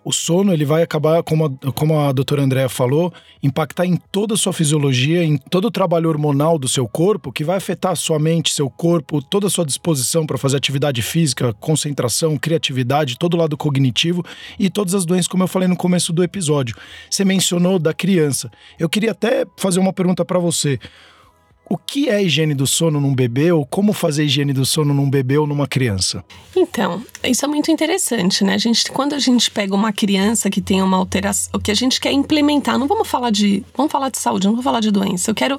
o 0.04 0.12
sono 0.12 0.52
ele 0.52 0.64
vai 0.64 0.82
acabar, 0.82 1.22
como 1.22 1.46
a, 1.46 1.72
como 1.72 1.98
a 1.98 2.12
doutora 2.12 2.42
Andréa 2.42 2.68
falou, 2.68 3.12
impactar 3.42 3.86
em 3.86 3.96
toda 3.96 4.34
a 4.34 4.36
sua 4.36 4.52
fisiologia, 4.52 5.22
em 5.22 5.36
todo 5.36 5.66
o 5.66 5.70
trabalho 5.70 6.08
hormonal 6.08 6.58
do 6.58 6.68
seu 6.68 6.88
corpo, 6.88 7.32
que 7.32 7.44
vai 7.44 7.56
afetar 7.56 7.96
sua 7.96 8.18
mente, 8.18 8.52
seu 8.52 8.68
corpo, 8.68 9.22
toda 9.22 9.46
a 9.46 9.50
sua 9.50 9.64
disposição 9.64 10.26
para 10.26 10.38
fazer 10.38 10.56
atividade 10.56 11.02
física, 11.02 11.52
concentração, 11.54 12.36
criatividade, 12.36 13.18
todo 13.18 13.34
o 13.34 13.36
lado 13.36 13.56
cognitivo 13.56 14.24
e 14.58 14.68
todas 14.68 14.94
as 14.94 15.04
doenças, 15.04 15.28
como 15.28 15.44
eu 15.44 15.48
falei 15.48 15.68
no 15.68 15.76
começo 15.76 16.12
do 16.12 16.22
episódio. 16.22 16.76
Você 17.08 17.24
mencionou 17.24 17.78
da 17.78 17.94
criança. 17.94 18.50
Eu 18.78 18.88
queria 18.88 19.12
até 19.12 19.46
fazer 19.56 19.80
uma 19.80 19.92
pergunta 19.92 20.24
para 20.24 20.38
você. 20.38 20.78
O 21.68 21.78
que 21.78 22.08
é 22.08 22.22
higiene 22.22 22.54
do 22.54 22.66
sono 22.66 23.00
num 23.00 23.14
bebê 23.14 23.50
ou 23.50 23.64
como 23.64 23.92
fazer 23.92 24.24
higiene 24.24 24.52
do 24.52 24.66
sono 24.66 24.92
num 24.92 25.08
bebê 25.08 25.38
ou 25.38 25.46
numa 25.46 25.66
criança? 25.66 26.22
Então, 26.54 27.02
isso 27.24 27.44
é 27.44 27.48
muito 27.48 27.70
interessante, 27.70 28.44
né? 28.44 28.54
A 28.54 28.58
gente, 28.58 28.90
quando 28.90 29.14
a 29.14 29.18
gente 29.18 29.50
pega 29.50 29.74
uma 29.74 29.92
criança 29.92 30.50
que 30.50 30.60
tem 30.60 30.82
uma 30.82 30.98
alteração, 30.98 31.50
o 31.54 31.58
que 31.58 31.70
a 31.70 31.74
gente 31.74 31.98
quer 31.98 32.12
implementar, 32.12 32.78
não 32.78 32.86
vamos 32.86 33.08
falar 33.08 33.30
de, 33.30 33.64
vamos 33.74 33.90
falar 33.90 34.10
de 34.10 34.18
saúde, 34.18 34.46
não 34.46 34.52
vamos 34.52 34.64
falar 34.64 34.80
de 34.80 34.90
doença. 34.90 35.30
Eu 35.30 35.34
quero 35.34 35.58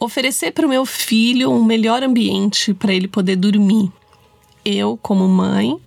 oferecer 0.00 0.52
para 0.52 0.66
o 0.66 0.68
meu 0.68 0.84
filho 0.84 1.50
um 1.52 1.64
melhor 1.64 2.02
ambiente 2.02 2.74
para 2.74 2.92
ele 2.92 3.06
poder 3.06 3.36
dormir. 3.36 3.92
Eu, 4.64 4.98
como 5.00 5.28
mãe, 5.28 5.78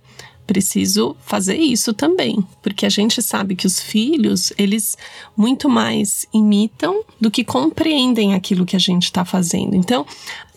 preciso 0.48 1.14
fazer 1.26 1.58
isso 1.58 1.92
também, 1.92 2.42
porque 2.62 2.86
a 2.86 2.88
gente 2.88 3.20
sabe 3.20 3.54
que 3.54 3.66
os 3.66 3.78
filhos, 3.78 4.50
eles 4.56 4.96
muito 5.36 5.68
mais 5.68 6.26
imitam 6.32 7.04
do 7.20 7.30
que 7.30 7.44
compreendem 7.44 8.34
aquilo 8.34 8.64
que 8.64 8.74
a 8.74 8.80
gente 8.80 9.04
está 9.04 9.24
fazendo. 9.24 9.76
Então, 9.76 10.04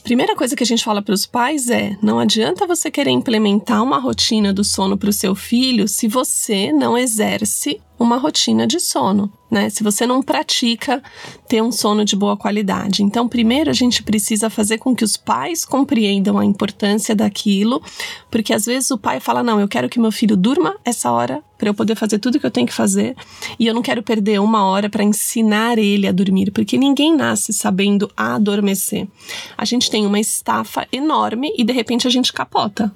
Primeira 0.04 0.36
coisa 0.36 0.56
que 0.56 0.64
a 0.64 0.66
gente 0.66 0.84
fala 0.84 1.00
para 1.00 1.14
os 1.14 1.28
pais 1.28 1.70
é: 1.70 1.96
não 2.02 2.18
adianta 2.18 2.66
você 2.66 2.90
querer 2.90 3.12
implementar 3.12 3.84
uma 3.84 4.00
rotina 4.00 4.52
do 4.52 4.64
sono 4.64 4.98
para 4.98 5.12
o 5.12 5.14
seu 5.14 5.36
filho 5.36 5.88
se 5.88 6.08
você 6.08 6.74
não 6.74 6.98
exerce 6.98 7.80
uma 8.02 8.18
rotina 8.18 8.66
de 8.66 8.80
sono, 8.80 9.32
né? 9.50 9.70
Se 9.70 9.84
você 9.84 10.06
não 10.08 10.22
pratica 10.22 11.02
ter 11.48 11.62
um 11.62 11.72
sono 11.72 12.04
de 12.04 12.16
boa 12.16 12.36
qualidade. 12.36 13.04
Então, 13.04 13.28
primeiro 13.28 13.70
a 13.70 13.74
gente 13.74 14.02
precisa 14.04 14.50
fazer 14.50 14.78
com 14.78 14.96
que 14.96 15.04
os 15.04 15.18
pais 15.18 15.64
compreendam 15.64 16.38
a 16.38 16.46
importância 16.46 17.16
daquilo, 17.16 17.82
porque 18.30 18.54
às 18.54 18.66
vezes 18.66 18.90
o 18.92 18.98
pai 18.98 19.20
fala: 19.20 19.44
"Não, 19.44 19.60
eu 19.60 19.68
quero 19.68 19.90
que 19.90 20.00
meu 20.00 20.12
filho 20.12 20.36
durma 20.36 20.76
essa 20.84 21.12
hora 21.12 21.44
para 21.58 21.70
eu 21.70 21.76
poder 21.76 21.96
fazer 21.96 22.18
tudo 22.18 22.40
que 22.40 22.46
eu 22.46 22.50
tenho 22.50 22.66
que 22.66 22.74
fazer, 22.74 23.16
e 23.60 23.68
eu 23.68 23.74
não 23.74 23.84
quero 23.84 24.02
perder 24.02 24.42
uma 24.42 24.66
hora 24.66 24.90
para 24.90 25.04
ensinar 25.04 25.78
ele 25.78 26.08
a 26.08 26.12
dormir, 26.12 26.50
porque 26.50 26.76
ninguém 26.76 27.16
nasce 27.16 27.54
sabendo 27.54 28.10
adormecer. 28.18 29.08
A 29.56 29.64
gente 29.64 29.92
tem 29.92 30.08
uma 30.08 30.20
estafa 30.20 30.88
enorme 30.92 31.54
e 31.56 31.64
de 31.64 31.72
repente 31.72 32.08
a 32.08 32.10
gente 32.10 32.34
capota. 32.34 32.92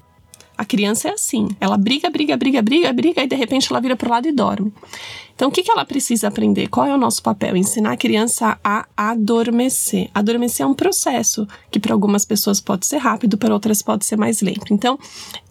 A 0.58 0.66
criança 0.66 1.10
é 1.10 1.12
assim, 1.12 1.50
ela 1.60 1.78
briga, 1.78 2.10
briga, 2.10 2.38
briga, 2.38 2.62
briga, 2.62 2.94
briga 2.94 3.24
e 3.24 3.28
de 3.28 3.36
repente 3.36 3.68
ela 3.72 3.82
vira 3.82 3.96
pro 3.96 4.10
lado 4.10 4.28
e 4.28 4.32
dorme. 4.32 4.72
Então, 5.36 5.50
o 5.50 5.52
que, 5.52 5.64
que 5.64 5.72
ela 5.72 5.84
precisa 5.84 6.30
aprender? 6.30 6.70
Qual 6.70 6.86
é 6.86 6.96
o 6.96 6.98
nosso 6.98 7.22
papel? 7.22 7.58
Ensinar 7.58 7.92
a 7.92 7.98
criança 7.98 8.58
a 8.64 8.86
adormecer. 8.96 10.10
Adormecer 10.14 10.66
é 10.66 10.70
um 10.70 10.74
processo 10.74 11.46
que 11.70 11.78
para 11.78 11.94
algumas 11.94 12.24
pessoas 12.24 12.62
pode 12.62 12.86
ser 12.86 13.00
rápido, 13.00 13.38
para 13.38 13.54
outras 13.54 13.82
pode 13.82 14.06
ser 14.06 14.16
mais 14.16 14.42
lento. 14.42 14.74
Então, 14.74 14.98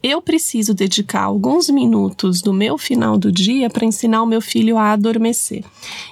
eu 0.03 0.23
preciso 0.23 0.73
dedicar 0.73 1.25
alguns 1.25 1.69
minutos 1.69 2.41
do 2.41 2.55
meu 2.55 2.79
final 2.79 3.19
do 3.19 3.31
dia 3.31 3.69
para 3.69 3.85
ensinar 3.85 4.23
o 4.23 4.27
meu 4.27 4.41
filho 4.41 4.79
a 4.79 4.93
adormecer. 4.93 5.63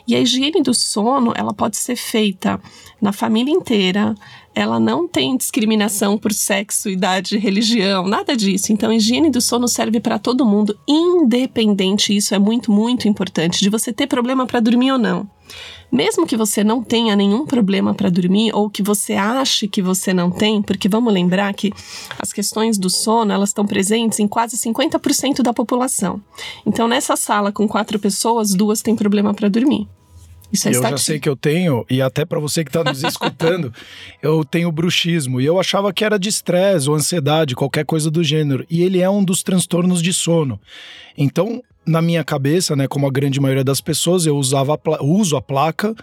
E 0.07 0.15
a 0.15 0.21
higiene 0.21 0.63
do 0.63 0.75
sono, 0.75 1.33
ela 1.35 1.55
pode 1.55 1.79
ser 1.79 1.97
feita 1.97 2.61
na 3.01 3.11
família 3.11 3.53
inteira, 3.53 4.15
ela 4.55 4.79
não 4.79 5.09
tem 5.09 5.37
discriminação 5.37 6.19
por 6.19 6.33
sexo, 6.33 6.91
idade, 6.91 7.39
religião, 7.39 8.07
nada 8.07 8.37
disso. 8.37 8.73
Então, 8.73 8.93
higiene 8.93 9.31
do 9.31 9.41
sono 9.41 9.67
serve 9.67 10.01
para 10.01 10.19
todo 10.19 10.45
mundo, 10.45 10.79
independente, 10.87 12.15
isso 12.15 12.35
é 12.35 12.39
muito, 12.39 12.71
muito 12.71 13.09
importante, 13.09 13.61
de 13.61 13.71
você 13.71 13.93
ter 13.93 14.07
problema 14.07 14.47
para 14.47 14.61
dormir 14.61 14.93
ou 14.93 14.99
não. 14.99 15.29
Mesmo 15.91 16.27
que 16.27 16.37
você 16.37 16.65
não 16.65 16.83
tenha 16.83 17.15
nenhum 17.15 17.45
problema 17.45 17.95
para 17.95 18.09
dormir 18.09 18.51
ou 18.55 18.71
que 18.71 18.83
você 18.83 19.13
ache 19.13 19.69
que 19.69 19.83
você 19.83 20.15
não 20.15 20.31
tem, 20.31 20.63
porque 20.63 20.89
vamos 20.89 21.13
lembrar 21.13 21.53
que 21.53 21.71
as 22.19 22.33
questões 22.33 22.79
do 22.79 22.89
sono, 22.89 23.33
elas 23.33 23.51
estão 23.51 23.67
presentes 23.67 24.19
em 24.19 24.27
quase 24.27 24.57
50% 24.57 25.43
da 25.43 25.53
população. 25.53 26.21
Então, 26.65 26.89
nessa 26.89 27.17
sala 27.17 27.53
com 27.53 27.69
quatro 27.69 27.99
pessoas, 27.99 28.55
duas 28.55 28.81
têm 28.81 28.97
problema 28.97 29.35
para 29.35 29.51
dormir. 29.51 29.87
Isso 30.53 30.69
é 30.69 30.75
eu 30.75 30.83
já 30.83 30.97
sei 30.99 31.19
que 31.19 31.29
eu 31.29 31.37
tenho, 31.37 31.85
e 31.89 32.03
até 32.03 32.25
para 32.25 32.39
você 32.39 32.63
que 32.63 32.69
está 32.69 32.85
nos 32.85 33.03
escutando, 33.03 33.73
eu 34.23 34.45
tenho 34.45 34.71
bruxismo. 34.71 35.41
E 35.41 35.47
eu 35.47 35.59
achava 35.59 35.93
que 35.93 36.05
era 36.05 36.19
de 36.19 36.29
estresse 36.29 36.89
ou 36.89 36.95
ansiedade, 36.95 37.57
qualquer 37.57 37.85
coisa 37.85 38.11
do 38.11 38.23
gênero. 38.23 38.67
E 38.69 38.83
ele 38.83 39.01
é 39.01 39.09
um 39.09 39.25
dos 39.25 39.43
transtornos 39.43 40.03
de 40.03 40.13
sono. 40.13 40.61
Então, 41.17 41.63
na 41.87 42.03
minha 42.03 42.23
cabeça, 42.23 42.77
né, 42.77 42.87
como 42.87 43.07
a 43.07 43.11
grande 43.11 43.41
maioria 43.41 43.65
das 43.65 43.81
pessoas, 43.81 44.27
eu 44.27 44.37
usava 44.37 44.79
uso 45.01 45.37
a 45.37 45.43
placa 45.43 45.95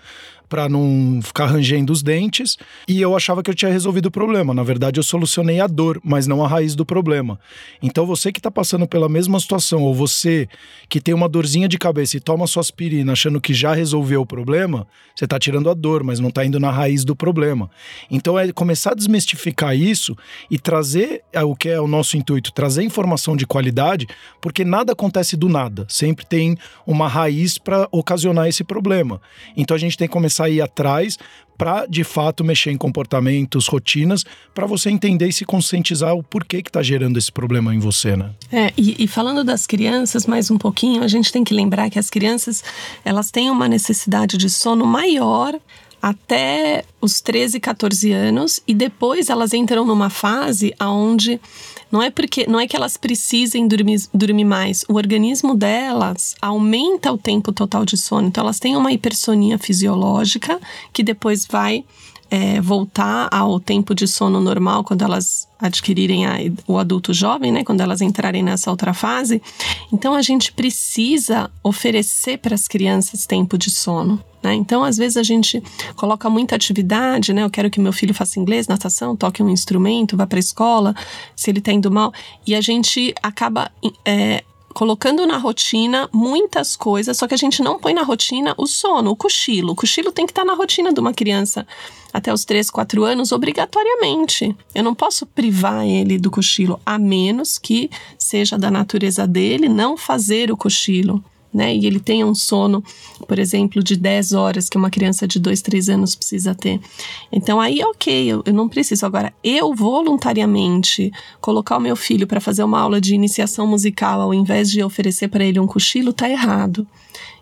para 0.50 0.68
não 0.68 1.20
ficar 1.22 1.46
rangendo 1.46 1.94
os 1.94 2.01
dentes, 2.01 2.58
e 2.88 3.00
eu 3.00 3.15
achava 3.15 3.44
que 3.44 3.50
eu 3.51 3.56
tinha 3.56 3.72
resolvido 3.72 4.08
o 4.08 4.12
problema. 4.12 4.53
Na 4.53 4.63
verdade, 4.63 5.00
eu 5.00 5.03
solucionei 5.03 5.62
a 5.62 5.68
dor, 5.68 6.01
mas 6.03 6.25
não 6.25 6.44
a 6.44 6.48
raiz 6.48 6.75
do 6.75 6.84
problema. 6.84 7.39
Então, 7.82 8.06
você 8.06 8.32
que 8.32 8.39
está 8.39 8.50
passando 8.50 8.88
pela 8.88 9.08
mesma 9.08 9.39
situação, 9.39 9.84
ou 9.84 9.94
você 9.94 10.50
que 10.89 11.00
tem 11.00 11.13
uma 11.13 11.29
dorzinha 11.29 11.68
de 11.68 11.77
cabeça 11.77 12.18
e 12.18 12.20
toma 12.20 12.48
sua 12.48 12.62
aspirina 12.62 13.12
achando 13.12 13.39
que 13.39 13.53
já 13.53 13.74
resolveu 13.74 14.22
o 14.22 14.25
problema, 14.25 14.88
você 15.15 15.25
está 15.25 15.38
tirando 15.38 15.70
a 15.70 15.74
dor, 15.75 16.03
mas 16.03 16.20
não 16.20 16.29
está 16.29 16.44
indo 16.44 16.60
na 16.60 16.72
raiz 16.72 17.06
do 17.06 17.15
problema. 17.15 17.70
Então, 18.10 18.38
é 18.38 18.51
começar 18.51 18.91
a 18.91 18.96
desmistificar 18.96 19.75
isso 19.75 20.18
e 20.50 20.58
trazer 20.58 21.22
é, 21.32 21.44
o 21.44 21.56
que 21.56 21.70
é 21.70 21.79
o 21.79 21.88
nosso 21.88 22.18
intuito, 22.18 22.51
trazer 22.51 22.82
informação 22.82 23.38
de 23.38 23.46
qualidade, 23.46 24.08
porque 24.41 24.65
nada 24.65 24.94
acontece 24.94 25.38
do 25.38 25.48
nada. 25.48 25.86
Sempre 25.88 26.25
tem 26.25 26.58
uma 26.88 27.08
raiz 27.08 27.60
para 27.60 27.88
ocasionar 27.91 28.48
esse 28.48 28.63
problema. 28.63 29.22
Então, 29.56 29.75
a 29.75 29.79
gente 29.79 29.96
tem 29.96 30.08
que 30.08 30.13
começar 30.13 30.38
sair 30.39 30.62
atrás 30.62 31.17
para 31.58 31.86
de 31.86 32.05
fato 32.05 32.41
mexer 32.41 32.72
em 32.72 32.77
comportamentos, 32.77 33.67
rotinas, 33.67 34.24
para 34.55 34.65
você 34.65 34.89
entender 34.89 35.27
e 35.27 35.34
se 35.34 35.43
conscientizar 35.43 36.15
o 36.15 36.24
porquê 36.24 36.62
que 36.62 36.69
está 36.69 36.81
gerando 36.81 37.17
esse 37.17 37.29
problema 37.29 37.75
em 37.75 37.79
você, 37.79 38.15
né? 38.15 38.29
É, 38.50 38.72
e, 38.77 39.03
e, 39.03 39.08
falando 39.08 39.43
das 39.43 39.67
crianças 39.67 40.25
mais 40.25 40.50
um 40.50 40.58
pouquinho, 40.58 41.03
a 41.03 41.08
gente 41.10 41.34
tem 41.34 41.43
que 41.43 41.53
lembrar 41.53 41.89
que 41.89 42.00
as 42.00 42.10
crianças 42.10 42.63
elas 43.03 43.29
têm 43.29 43.51
uma 43.51 43.67
necessidade 43.67 44.38
de 44.38 44.50
sono 44.50 44.86
maior 44.86 45.60
até 46.01 46.86
os 47.01 47.19
13, 47.19 47.60
14 47.60 48.13
anos 48.13 48.62
e 48.65 48.74
depois 48.74 49.29
elas 49.29 49.53
entram 49.53 49.86
numa 49.86 50.10
fase 50.10 50.74
aonde 50.79 51.41
não 51.91 52.01
é 52.01 52.10
porque 52.10 52.46
não 52.48 52.60
é 52.60 52.67
que 52.67 52.75
elas 52.75 52.98
precisem 52.98 53.67
dormir, 53.67 54.01
dormir 54.13 54.46
mais. 54.46 54.84
O 54.88 54.96
organismo 54.96 55.55
delas 55.55 56.36
aumenta 56.41 57.12
o 57.12 57.17
tempo 57.17 57.51
total 57.51 57.86
de 57.86 57.98
sono. 57.98 58.27
Então 58.27 58.43
elas 58.43 58.60
têm 58.60 58.75
uma 58.75 58.91
hipersonia 58.91 59.58
fisiológica 59.58 60.60
que 60.93 61.03
depois 61.03 61.46
vai 61.46 61.84
é, 62.29 62.62
voltar 62.62 63.27
ao 63.31 63.60
tempo 63.60 63.96
de 63.96 64.08
sono 64.08 64.39
normal 64.39 64.84
quando 64.84 65.03
elas 65.03 65.48
adquirirem 65.60 66.25
a, 66.25 66.38
o 66.67 66.77
adulto 66.77 67.13
jovem, 67.13 67.51
né? 67.51 67.63
Quando 67.63 67.81
elas 67.81 68.01
entrarem 68.01 68.43
nessa 68.43 68.69
outra 68.69 68.93
fase. 68.93 69.41
Então 69.91 70.13
a 70.13 70.22
gente 70.22 70.51
precisa 70.51 71.50
oferecer 71.63 72.38
para 72.38 72.53
as 72.53 72.67
crianças 72.67 73.25
tempo 73.25 73.58
de 73.58 73.69
sono. 73.69 74.24
Né? 74.41 74.53
Então, 74.53 74.84
às 74.84 74.98
vezes, 74.98 75.17
a 75.17 75.24
gente 75.24 75.62
coloca 75.96 76.29
muita 76.29 76.55
atividade, 76.55 77.34
né? 77.34 77.43
Eu 77.43 77.50
quero 77.50 77.69
que 77.69 77.79
meu 77.79 77.91
filho 77.91 78.13
faça 78.13 78.39
inglês, 78.39 78.67
natação, 78.67 79.15
toque 79.15 79.43
um 79.43 79.50
instrumento, 79.50 80.15
vá 80.15 80.25
para 80.25 80.38
a 80.38 80.39
escola, 80.39 80.96
se 81.36 81.50
ele 81.50 81.60
está 81.60 81.72
indo 81.72 81.91
mal. 81.91 82.13
E 82.48 82.55
a 82.55 82.62
gente 82.62 83.13
acaba 83.22 83.69
é, 84.05 84.43
colocando 84.74 85.25
na 85.25 85.38
rotina 85.38 86.10
muitas 86.13 86.75
coisas, 86.75 87.17
só 87.17 87.27
que 87.27 87.34
a 87.34 87.38
gente 87.38 87.62
não 87.62 87.79
põe 87.79 87.93
na 87.93 88.03
rotina 88.03 88.53
o 88.58 88.65
sono, 88.65 89.12
o 89.12 89.15
cochilo. 89.15 89.74
O 89.74 89.75
cochilo 89.75 90.12
tem 90.12 90.25
que 90.25 90.31
estar 90.31 90.43
tá 90.43 90.48
na 90.48 90.53
rotina 90.53 90.93
de 90.93 91.00
uma 91.00 91.13
criança 91.13 91.67
até 92.13 92.34
os 92.34 92.46
3, 92.46 92.69
4 92.69 93.03
anos, 93.03 93.31
obrigatoriamente. 93.31 94.55
Eu 94.74 94.84
não 94.84 94.96
posso 94.96 95.25
privar 95.25 95.86
ele 95.86 96.17
do 96.17 96.31
cochilo, 96.31 96.79
a 96.86 96.98
menos 96.98 97.58
que 97.58 97.89
seja 98.17 98.58
da 98.58 98.72
natureza 98.72 99.27
dele 99.27 99.67
não 99.67 99.98
fazer 99.98 100.51
o 100.51 100.58
cochilo 100.58 101.24
né? 101.53 101.75
E 101.75 101.86
ele 101.86 102.00
tenha 102.00 102.25
um 102.25 102.36
sono, 102.36 102.84
por 103.27 103.39
exemplo, 103.39 103.84
de 103.84 103.96
10 103.96 104.34
horas 104.34 104.70
que 104.70 104.77
uma 104.77 104.89
criança 104.89 105.27
de 105.27 105.39
2, 105.39 105.62
3 105.62 105.89
anos 105.89 106.15
precisa 106.15 106.53
ter. 106.53 106.79
Então 107.32 107.60
aí, 107.60 107.82
ok, 107.84 108.27
eu, 108.27 108.44
eu 108.46 108.53
não 108.53 108.70
preciso. 108.70 109.06
Agora, 109.06 109.34
eu 109.44 109.74
voluntariamente 109.74 111.12
colocar 111.41 111.77
o 111.77 111.82
meu 111.82 111.96
filho 111.96 112.27
para 112.27 112.39
fazer 112.39 112.63
uma 112.63 112.79
aula 112.79 113.01
de 113.01 113.15
iniciação 113.15 113.65
musical 113.68 114.22
ao 114.22 114.34
invés 114.34 114.70
de 114.70 114.84
oferecer 114.84 115.27
para 115.27 115.44
ele 115.44 115.60
um 115.60 115.68
cochilo, 115.68 116.13
tá 116.13 116.29
errado. 116.29 116.88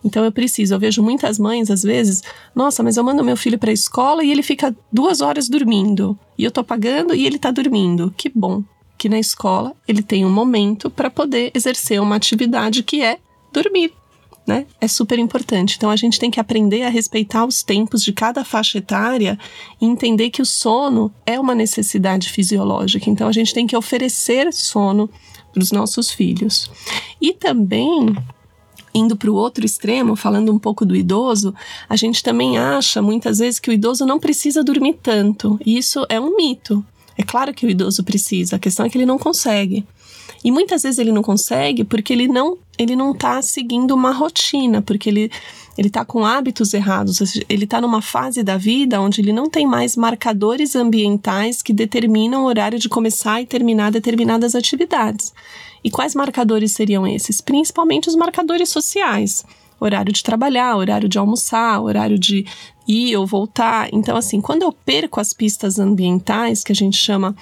Então 0.03 0.23
eu 0.23 0.31
preciso. 0.31 0.73
Eu 0.73 0.79
vejo 0.79 1.03
muitas 1.03 1.37
mães, 1.37 1.69
às 1.69 1.83
vezes, 1.83 2.23
nossa, 2.55 2.81
mas 2.81 2.97
eu 2.97 3.03
mando 3.03 3.23
meu 3.23 3.35
filho 3.35 3.59
para 3.59 3.71
a 3.71 3.73
escola 3.73 4.23
e 4.23 4.31
ele 4.31 4.43
fica 4.43 4.75
duas 4.91 5.21
horas 5.21 5.49
dormindo. 5.49 6.17
E 6.37 6.43
eu 6.43 6.51
tô 6.51 6.63
pagando 6.63 7.13
e 7.13 7.25
ele 7.25 7.37
tá 7.37 7.51
dormindo. 7.51 8.13
Que 8.15 8.29
bom 8.33 8.63
que 8.97 9.07
na 9.07 9.19
escola 9.19 9.73
ele 9.87 10.01
tem 10.01 10.25
um 10.25 10.31
momento 10.31 10.89
para 10.89 11.09
poder 11.09 11.51
exercer 11.53 12.01
uma 12.01 12.15
atividade 12.15 12.81
que 12.81 13.03
é 13.03 13.19
dormir. 13.51 13.93
Né? 14.45 14.65
É 14.79 14.87
super 14.87 15.19
importante. 15.19 15.75
Então 15.75 15.89
a 15.89 15.95
gente 15.97 16.17
tem 16.17 16.31
que 16.31 16.39
aprender 16.39 16.83
a 16.83 16.89
respeitar 16.89 17.45
os 17.45 17.63
tempos 17.63 18.01
de 18.01 18.13
cada 18.13 18.45
faixa 18.45 18.77
etária 18.77 19.37
e 19.81 19.85
entender 19.85 20.29
que 20.29 20.41
o 20.41 20.45
sono 20.45 21.11
é 21.25 21.37
uma 21.37 21.53
necessidade 21.53 22.29
fisiológica. 22.29 23.09
Então 23.09 23.27
a 23.27 23.33
gente 23.33 23.53
tem 23.53 23.67
que 23.67 23.75
oferecer 23.75 24.53
sono 24.53 25.09
para 25.51 25.61
os 25.61 25.71
nossos 25.71 26.09
filhos. 26.09 26.71
E 27.19 27.33
também 27.33 28.15
indo 28.93 29.15
para 29.15 29.29
o 29.29 29.35
outro 29.35 29.65
extremo, 29.65 30.15
falando 30.15 30.51
um 30.51 30.59
pouco 30.59 30.85
do 30.85 30.95
idoso, 30.95 31.53
a 31.87 31.95
gente 31.95 32.23
também 32.23 32.57
acha 32.57 33.01
muitas 33.01 33.39
vezes 33.39 33.59
que 33.59 33.69
o 33.69 33.73
idoso 33.73 34.05
não 34.05 34.19
precisa 34.19 34.63
dormir 34.63 34.97
tanto. 35.01 35.59
E 35.65 35.77
isso 35.77 36.05
é 36.09 36.19
um 36.19 36.35
mito. 36.35 36.83
É 37.17 37.23
claro 37.23 37.53
que 37.53 37.65
o 37.65 37.69
idoso 37.69 38.03
precisa, 38.03 38.55
a 38.55 38.59
questão 38.59 38.85
é 38.85 38.89
que 38.89 38.97
ele 38.97 39.05
não 39.05 39.17
consegue. 39.17 39.85
E 40.43 40.51
muitas 40.51 40.83
vezes 40.83 40.99
ele 40.99 41.11
não 41.11 41.23
consegue 41.23 41.83
porque 41.83 42.13
ele 42.13 42.27
não 42.27 42.57
ele 42.77 42.95
não 42.95 43.11
está 43.11 43.41
seguindo 43.41 43.93
uma 43.93 44.11
rotina, 44.11 44.81
porque 44.81 45.09
ele 45.09 45.31
ele 45.77 45.89
está 45.89 46.03
com 46.03 46.25
hábitos 46.25 46.73
errados, 46.73 47.21
ele 47.47 47.65
está 47.65 47.79
numa 47.79 48.01
fase 48.01 48.41
da 48.41 48.57
vida 48.57 48.99
onde 48.99 49.21
ele 49.21 49.31
não 49.31 49.47
tem 49.47 49.67
mais 49.67 49.95
marcadores 49.95 50.75
ambientais 50.75 51.61
que 51.61 51.71
determinam 51.71 52.43
o 52.43 52.47
horário 52.47 52.79
de 52.79 52.89
começar 52.89 53.43
e 53.43 53.45
terminar 53.45 53.91
determinadas 53.91 54.55
atividades. 54.55 55.31
E 55.83 55.91
quais 55.91 56.15
marcadores 56.15 56.71
seriam 56.71 57.05
esses? 57.05 57.41
Principalmente 57.41 58.09
os 58.09 58.15
marcadores 58.15 58.69
sociais. 58.69 59.45
Horário 59.79 60.11
de 60.11 60.23
trabalhar, 60.23 60.75
horário 60.75 61.07
de 61.07 61.19
almoçar, 61.19 61.79
horário 61.79 62.17
de 62.17 62.43
ir 62.87 63.15
ou 63.15 63.27
voltar. 63.27 63.87
Então, 63.93 64.17
assim, 64.17 64.41
quando 64.41 64.63
eu 64.63 64.71
perco 64.71 65.19
as 65.19 65.31
pistas 65.31 65.77
ambientais, 65.77 66.63
que 66.63 66.71
a 66.71 66.75
gente 66.75 66.97
chama 66.97 67.35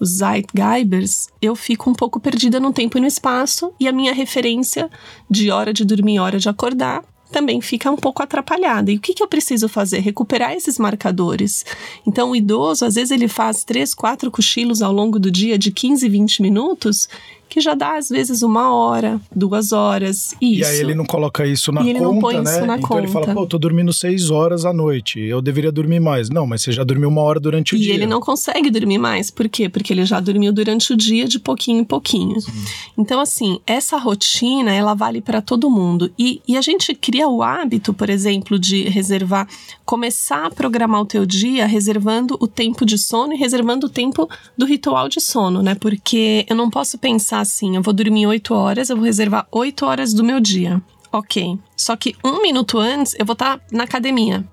os 0.00 0.16
Zeitgeibers, 0.16 1.28
eu 1.40 1.54
fico 1.54 1.90
um 1.90 1.94
pouco 1.94 2.18
perdida 2.18 2.58
no 2.58 2.72
tempo 2.72 2.96
e 2.96 3.00
no 3.00 3.06
espaço, 3.06 3.72
e 3.78 3.86
a 3.86 3.92
minha 3.92 4.14
referência 4.14 4.90
de 5.28 5.50
hora 5.50 5.72
de 5.72 5.84
dormir 5.84 6.14
e 6.14 6.18
hora 6.18 6.38
de 6.38 6.48
acordar 6.48 7.04
também 7.30 7.60
fica 7.60 7.90
um 7.90 7.96
pouco 7.96 8.22
atrapalhada. 8.22 8.90
E 8.90 8.96
o 8.96 9.00
que, 9.00 9.14
que 9.14 9.22
eu 9.22 9.28
preciso 9.28 9.68
fazer? 9.68 10.00
Recuperar 10.00 10.52
esses 10.52 10.78
marcadores. 10.78 11.64
Então, 12.06 12.30
o 12.30 12.36
idoso, 12.36 12.84
às 12.84 12.96
vezes, 12.96 13.12
ele 13.12 13.28
faz 13.28 13.62
três, 13.62 13.94
quatro 13.94 14.30
cochilos 14.30 14.82
ao 14.82 14.92
longo 14.92 15.18
do 15.18 15.30
dia 15.30 15.56
de 15.56 15.70
15, 15.70 16.08
20 16.08 16.42
minutos 16.42 17.08
que 17.50 17.60
já 17.60 17.74
dá 17.74 17.98
às 17.98 18.08
vezes 18.08 18.42
uma 18.42 18.72
hora, 18.72 19.20
duas 19.34 19.72
horas. 19.72 20.36
Isso. 20.40 20.60
E 20.60 20.64
aí 20.64 20.78
ele 20.78 20.94
não 20.94 21.04
coloca 21.04 21.44
isso 21.44 21.72
na 21.72 21.82
e 21.82 21.90
ele 21.90 21.98
conta, 21.98 22.12
não 22.12 22.20
põe 22.20 22.34
né? 22.36 22.42
Isso 22.42 22.66
na 22.66 22.76
então 22.76 22.88
conta. 22.88 23.00
ele 23.02 23.08
fala, 23.08 23.34
pô, 23.34 23.42
eu 23.42 23.46
tô 23.46 23.58
dormindo 23.58 23.92
seis 23.92 24.30
horas 24.30 24.64
à 24.64 24.72
noite, 24.72 25.18
eu 25.18 25.42
deveria 25.42 25.72
dormir 25.72 25.98
mais. 25.98 26.30
Não, 26.30 26.46
mas 26.46 26.62
você 26.62 26.70
já 26.70 26.84
dormiu 26.84 27.08
uma 27.08 27.20
hora 27.22 27.40
durante 27.40 27.74
o 27.74 27.76
e 27.76 27.80
dia. 27.80 27.92
E 27.92 27.96
ele 27.96 28.06
não 28.06 28.20
consegue 28.20 28.70
dormir 28.70 28.98
mais. 28.98 29.30
Por 29.32 29.48
quê? 29.48 29.68
Porque 29.68 29.92
ele 29.92 30.04
já 30.04 30.20
dormiu 30.20 30.52
durante 30.52 30.92
o 30.92 30.96
dia 30.96 31.26
de 31.26 31.40
pouquinho 31.40 31.80
em 31.80 31.84
pouquinho. 31.84 32.40
Sim. 32.40 32.52
Então, 32.96 33.20
assim, 33.20 33.58
essa 33.66 33.98
rotina, 33.98 34.72
ela 34.72 34.94
vale 34.94 35.20
para 35.20 35.42
todo 35.42 35.68
mundo. 35.68 36.12
E, 36.16 36.40
e 36.46 36.56
a 36.56 36.60
gente 36.60 36.94
cria 36.94 37.28
o 37.28 37.42
hábito, 37.42 37.92
por 37.92 38.08
exemplo, 38.08 38.58
de 38.58 38.88
reservar, 38.88 39.48
começar 39.84 40.46
a 40.46 40.50
programar 40.50 41.00
o 41.00 41.06
teu 41.06 41.26
dia 41.26 41.66
reservando 41.66 42.36
o 42.40 42.46
tempo 42.46 42.86
de 42.86 42.96
sono 42.96 43.34
e 43.34 43.36
reservando 43.36 43.86
o 43.86 43.90
tempo 43.90 44.28
do 44.56 44.64
ritual 44.64 45.08
de 45.08 45.20
sono, 45.20 45.62
né? 45.62 45.74
Porque 45.74 46.46
eu 46.48 46.54
não 46.54 46.70
posso 46.70 46.96
pensar 46.96 47.39
assim, 47.40 47.76
eu 47.76 47.82
vou 47.82 47.92
dormir 47.92 48.26
8 48.26 48.54
horas, 48.54 48.90
eu 48.90 48.96
vou 48.96 49.04
reservar 49.04 49.46
8 49.50 49.84
horas 49.86 50.14
do 50.14 50.24
meu 50.24 50.40
dia. 50.40 50.82
Ok. 51.12 51.58
Só 51.76 51.96
que 51.96 52.14
um 52.24 52.40
minuto 52.40 52.78
antes 52.78 53.14
eu 53.18 53.26
vou 53.26 53.32
estar 53.32 53.58
tá 53.58 53.64
na 53.72 53.84
academia. 53.84 54.44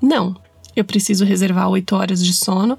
Não. 0.00 0.36
Eu 0.76 0.84
preciso 0.84 1.24
reservar 1.24 1.68
oito 1.68 1.94
horas 1.94 2.22
de 2.22 2.32
sono 2.32 2.76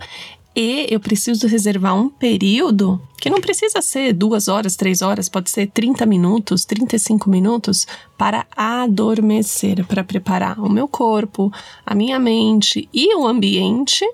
e 0.55 0.85
eu 0.89 0.99
preciso 0.99 1.47
reservar 1.47 1.95
um 1.95 2.09
período 2.09 3.01
que 3.19 3.29
não 3.29 3.41
precisa 3.41 3.81
ser 3.81 4.13
duas 4.13 4.47
horas, 4.47 4.75
três 4.75 5.01
horas, 5.01 5.27
pode 5.27 5.49
ser 5.49 5.67
30 5.67 6.05
minutos, 6.05 6.65
35 6.65 7.29
minutos 7.29 7.87
para 8.17 8.45
adormecer, 8.55 9.85
para 9.85 10.03
preparar 10.03 10.59
o 10.59 10.69
meu 10.69 10.87
corpo, 10.87 11.51
a 11.85 11.95
minha 11.95 12.19
mente 12.19 12.87
e 12.93 13.15
o 13.15 13.25
ambiente 13.25 14.05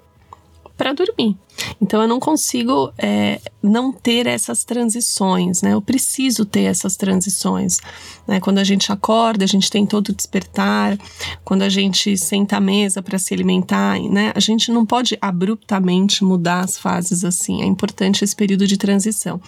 para 0.78 0.94
dormir. 0.94 1.38
Então 1.82 2.02
eu 2.02 2.08
não 2.08 2.20
consigo 2.20 2.92
é, 2.98 3.40
não 3.62 3.92
ter 3.92 4.28
essas 4.28 4.64
transições, 4.64 5.62
né? 5.62 5.74
Eu 5.74 5.82
preciso 5.82 6.46
ter 6.46 6.64
essas 6.64 6.96
transições. 6.96 7.80
Né? 8.28 8.40
Quando 8.40 8.60
a 8.60 8.64
gente 8.64 8.92
acorda, 8.92 9.44
a 9.44 9.48
gente 9.48 9.70
tem 9.70 9.86
todo 9.86 10.10
o 10.10 10.16
despertar, 10.16 10.98
quando 11.44 11.64
a 11.64 11.70
gente 11.70 12.18
senta 12.18 12.58
à 12.58 12.60
mesa 12.60 13.02
para 13.02 13.18
se 13.18 13.34
alimentar, 13.34 14.00
né? 14.00 14.32
A 14.36 14.40
gente 14.40 14.72
não 14.72 14.86
pode 14.86 15.18
abruptamente 15.22 16.24
mudar 16.24 16.62
as 16.62 16.78
fases 16.78 17.24
assim. 17.24 17.62
É 17.62 17.66
importante 17.66 18.24
esse 18.24 18.36
período 18.36 18.66
de 18.68 18.78
transição. 18.78 19.40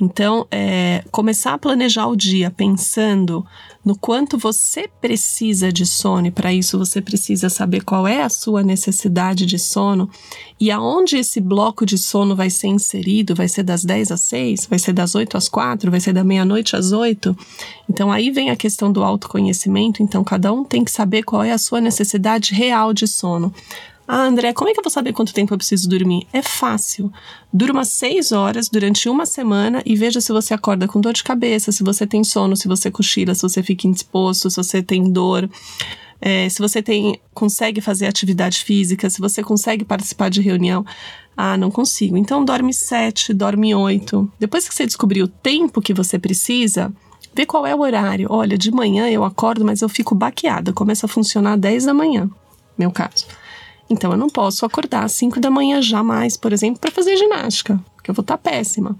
Então, 0.00 0.46
é, 0.50 1.04
começar 1.10 1.54
a 1.54 1.58
planejar 1.58 2.06
o 2.06 2.16
dia 2.16 2.50
pensando 2.50 3.46
no 3.84 3.96
quanto 3.96 4.38
você 4.38 4.88
precisa 5.00 5.70
de 5.70 5.84
sono, 5.84 6.26
e 6.26 6.30
para 6.30 6.52
isso 6.52 6.78
você 6.78 7.02
precisa 7.02 7.50
saber 7.50 7.84
qual 7.84 8.08
é 8.08 8.22
a 8.22 8.30
sua 8.30 8.62
necessidade 8.62 9.44
de 9.44 9.58
sono 9.58 10.08
e 10.58 10.70
aonde 10.70 11.16
esse 11.16 11.40
bloco 11.44 11.84
de 11.84 11.98
sono 11.98 12.34
vai 12.34 12.48
ser 12.48 12.68
inserido, 12.68 13.34
vai 13.34 13.48
ser 13.48 13.62
das 13.62 13.84
10 13.84 14.10
às 14.12 14.20
6, 14.22 14.66
vai 14.66 14.78
ser 14.78 14.92
das 14.92 15.14
8 15.14 15.36
às 15.36 15.48
4, 15.48 15.90
vai 15.90 16.00
ser 16.00 16.12
da 16.12 16.24
meia-noite 16.24 16.74
às 16.74 16.90
8. 16.90 17.36
Então 17.88 18.10
aí 18.10 18.30
vem 18.30 18.50
a 18.50 18.56
questão 18.56 18.90
do 18.90 19.04
autoconhecimento, 19.04 20.02
então 20.02 20.24
cada 20.24 20.52
um 20.52 20.64
tem 20.64 20.82
que 20.82 20.90
saber 20.90 21.22
qual 21.22 21.44
é 21.44 21.52
a 21.52 21.58
sua 21.58 21.80
necessidade 21.80 22.54
real 22.54 22.92
de 22.92 23.06
sono. 23.06 23.52
Ah, 24.06 24.24
André, 24.26 24.52
como 24.52 24.68
é 24.68 24.74
que 24.74 24.80
eu 24.80 24.84
vou 24.84 24.90
saber 24.90 25.14
quanto 25.14 25.32
tempo 25.32 25.54
eu 25.54 25.58
preciso 25.58 25.88
dormir? 25.88 26.26
É 26.30 26.42
fácil. 26.42 27.10
Durma 27.50 27.84
seis 27.84 28.32
horas 28.32 28.68
durante 28.68 29.08
uma 29.08 29.24
semana 29.24 29.82
e 29.86 29.96
veja 29.96 30.20
se 30.20 30.30
você 30.30 30.52
acorda 30.52 30.86
com 30.86 31.00
dor 31.00 31.14
de 31.14 31.24
cabeça, 31.24 31.72
se 31.72 31.82
você 31.82 32.06
tem 32.06 32.22
sono, 32.22 32.54
se 32.54 32.68
você 32.68 32.90
cochila, 32.90 33.34
se 33.34 33.42
você 33.42 33.62
fica 33.62 33.86
indisposto, 33.86 34.50
se 34.50 34.56
você 34.56 34.82
tem 34.82 35.10
dor. 35.10 35.48
É, 36.20 36.48
se 36.48 36.60
você 36.60 36.82
tem, 36.82 37.20
consegue 37.32 37.80
fazer 37.80 38.06
atividade 38.06 38.58
física, 38.58 39.10
se 39.10 39.20
você 39.20 39.42
consegue 39.42 39.84
participar 39.84 40.30
de 40.30 40.40
reunião. 40.40 40.84
Ah, 41.36 41.56
não 41.56 41.70
consigo. 41.70 42.16
Então 42.16 42.44
dorme 42.44 42.72
sete, 42.72 43.34
dorme 43.34 43.74
oito. 43.74 44.30
Depois 44.38 44.68
que 44.68 44.74
você 44.74 44.86
descobrir 44.86 45.22
o 45.22 45.28
tempo 45.28 45.82
que 45.82 45.92
você 45.92 46.18
precisa, 46.18 46.92
vê 47.34 47.44
qual 47.44 47.66
é 47.66 47.74
o 47.74 47.80
horário. 47.80 48.28
Olha, 48.30 48.56
de 48.56 48.70
manhã 48.70 49.08
eu 49.08 49.24
acordo, 49.24 49.64
mas 49.64 49.82
eu 49.82 49.88
fico 49.88 50.14
baqueada. 50.14 50.72
Começa 50.72 51.06
a 51.06 51.08
funcionar 51.08 51.54
às 51.54 51.60
10 51.60 51.84
da 51.86 51.94
manhã, 51.94 52.30
meu 52.78 52.90
caso. 52.90 53.26
Então 53.90 54.12
eu 54.12 54.16
não 54.16 54.28
posso 54.28 54.64
acordar 54.64 55.04
às 55.04 55.12
5 55.12 55.40
da 55.40 55.50
manhã 55.50 55.82
jamais, 55.82 56.36
por 56.36 56.52
exemplo, 56.52 56.80
para 56.80 56.90
fazer 56.90 57.16
ginástica, 57.16 57.78
porque 57.94 58.10
eu 58.10 58.14
vou 58.14 58.22
estar 58.22 58.38
tá 58.38 58.50
péssima. 58.50 58.96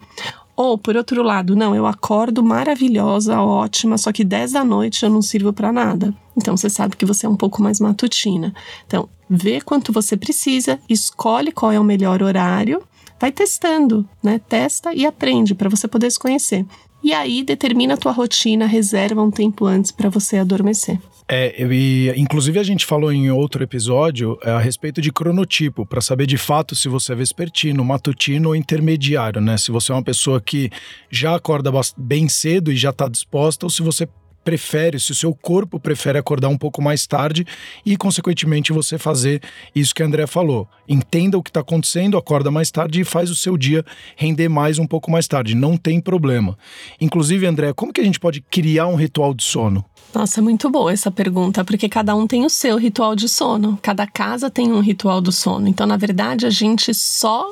Ou, 0.57 0.79
por 0.79 0.97
outro 0.97 1.23
lado, 1.23 1.57
não, 1.57 1.75
eu 1.75 1.85
acordo 1.85 2.43
maravilhosa, 2.43 3.41
ótima, 3.41 3.99
só 3.99 4.13
que 4.13 4.23
10 4.23 4.53
da 4.53 4.65
noite 4.65 5.05
eu 5.05 5.11
não 5.11 5.21
sirvo 5.21 5.53
para 5.53 5.73
nada. 5.73 6.15
Então 6.37 6.57
você 6.57 6.71
sabe 6.71 6.97
que 6.97 7.05
você 7.05 7.27
é 7.27 7.29
um 7.29 7.37
pouco 7.37 7.61
mais 7.61 7.81
matutina. 7.81 8.55
Então, 8.87 9.09
vê 9.29 9.61
quanto 9.61 9.93
você 9.93 10.17
precisa, 10.17 10.79
escolhe 10.89 11.51
qual 11.51 11.73
é 11.73 11.81
o 11.81 11.85
melhor 11.85 12.23
horário, 12.23 12.83
vai 13.21 13.33
testando, 13.33 14.09
né? 14.23 14.41
Testa 14.49 14.95
e 14.95 15.05
aprende 15.05 15.55
para 15.55 15.69
você 15.69 15.89
poder 15.89 16.11
se 16.11 16.19
conhecer. 16.19 16.65
E 17.03 17.13
aí 17.13 17.43
determina 17.43 17.95
a 17.95 17.99
tua 17.99 18.13
rotina, 18.13 18.65
reserva 18.65 19.23
um 19.23 19.31
tempo 19.31 19.67
antes 19.67 19.91
para 19.91 20.09
você 20.09 20.39
adormecer. 20.39 21.01
É, 21.27 21.55
e, 21.73 22.13
inclusive 22.17 22.59
a 22.59 22.63
gente 22.63 22.85
falou 22.85 23.11
em 23.11 23.31
outro 23.31 23.63
episódio 23.63 24.39
é, 24.43 24.51
a 24.51 24.59
respeito 24.59 25.01
de 25.01 25.11
cronotipo, 25.11 25.87
para 25.87 26.03
saber 26.03 26.27
de 26.27 26.37
fato 26.37 26.75
se 26.75 26.87
você 26.87 27.13
é 27.13 27.17
vespertino, 27.17 27.85
matutino 27.85 28.51
ou 28.51 28.57
intermediário, 28.57 29.41
né? 29.41 29.57
Se 29.57 29.71
você 29.71 29.91
é 29.91 29.95
uma 29.95 30.03
pessoa 30.03 30.41
que 30.41 30.71
já 31.11 31.35
acorda 31.35 31.71
bem 31.97 32.29
cedo 32.29 32.71
e 32.71 32.77
já 32.77 32.91
está 32.91 33.09
disposta, 33.09 33.65
ou 33.65 33.71
se 33.71 33.81
você 33.83 34.07
prefere, 34.45 35.01
se 35.01 35.11
o 35.11 35.15
seu 35.15 35.35
corpo 35.35 35.81
prefere 35.81 36.19
acordar 36.19 36.49
um 36.49 36.59
pouco 36.59 36.83
mais 36.83 37.07
tarde 37.07 37.47
e, 37.85 37.97
consequentemente, 37.97 38.73
você 38.73 38.99
fazer 38.99 39.43
isso 39.75 39.95
que 39.95 40.03
a 40.03 40.07
André 40.07 40.27
falou. 40.27 40.69
Entenda 40.87 41.39
o 41.39 41.43
que 41.43 41.51
está 41.51 41.61
acontecendo, 41.61 42.19
acorda 42.19 42.51
mais 42.51 42.71
tarde 42.71 43.01
e 43.01 43.05
faz 43.05 43.31
o 43.31 43.35
seu 43.35 43.57
dia 43.57 43.85
render 44.17 44.49
mais 44.49 44.79
um 44.79 44.87
pouco 44.87 45.11
mais 45.11 45.27
tarde. 45.27 45.55
Não 45.55 45.77
tem 45.77 46.01
problema. 46.01 46.57
Inclusive, 47.01 47.47
André, 47.47 47.73
como 47.73 47.93
que 47.93 48.01
a 48.01 48.05
gente 48.05 48.21
pode 48.21 48.43
criar 48.43 48.87
um 48.87 48.97
ritual 48.97 49.33
de 49.33 49.43
sono? 49.43 49.85
Nossa, 50.15 50.41
muito 50.41 50.71
boa 50.71 50.93
essa 50.93 51.11
pergunta, 51.11 51.65
porque 51.65 51.89
cada 51.89 52.15
um 52.15 52.27
tem 52.27 52.45
o 52.45 52.51
seu 52.51 52.77
ritual 52.77 53.17
de 53.17 53.29
sono. 53.29 53.77
Cada 53.83 54.07
casa 54.07 54.49
tem 54.49 54.71
um 54.71 54.81
ritual 54.81 55.21
do 55.21 55.33
sono. 55.33 55.67
Então, 55.67 55.87
na 55.87 55.97
verdade, 55.97 56.47
a 56.47 56.51
gente 56.51 56.95
só 56.95 57.51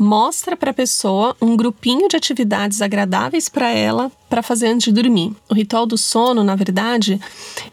mostra 0.00 0.56
para 0.56 0.70
a 0.70 0.74
pessoa 0.74 1.36
um 1.42 1.54
grupinho 1.54 2.08
de 2.08 2.16
atividades 2.16 2.80
agradáveis 2.80 3.50
para 3.50 3.68
ela 3.68 4.10
para 4.30 4.42
fazer 4.42 4.68
antes 4.68 4.86
de 4.86 5.02
dormir. 5.02 5.36
O 5.46 5.52
ritual 5.52 5.84
do 5.84 5.98
sono, 5.98 6.42
na 6.42 6.56
verdade, 6.56 7.20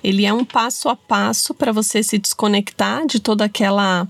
ele 0.04 0.26
é 0.26 0.34
um 0.34 0.44
passo 0.44 0.90
a 0.90 0.96
passo 0.96 1.54
para 1.54 1.72
você 1.72 2.04
se 2.04 2.18
desconectar 2.18 3.08
de 3.08 3.22
toda 3.22 3.46
aquela 3.46 4.06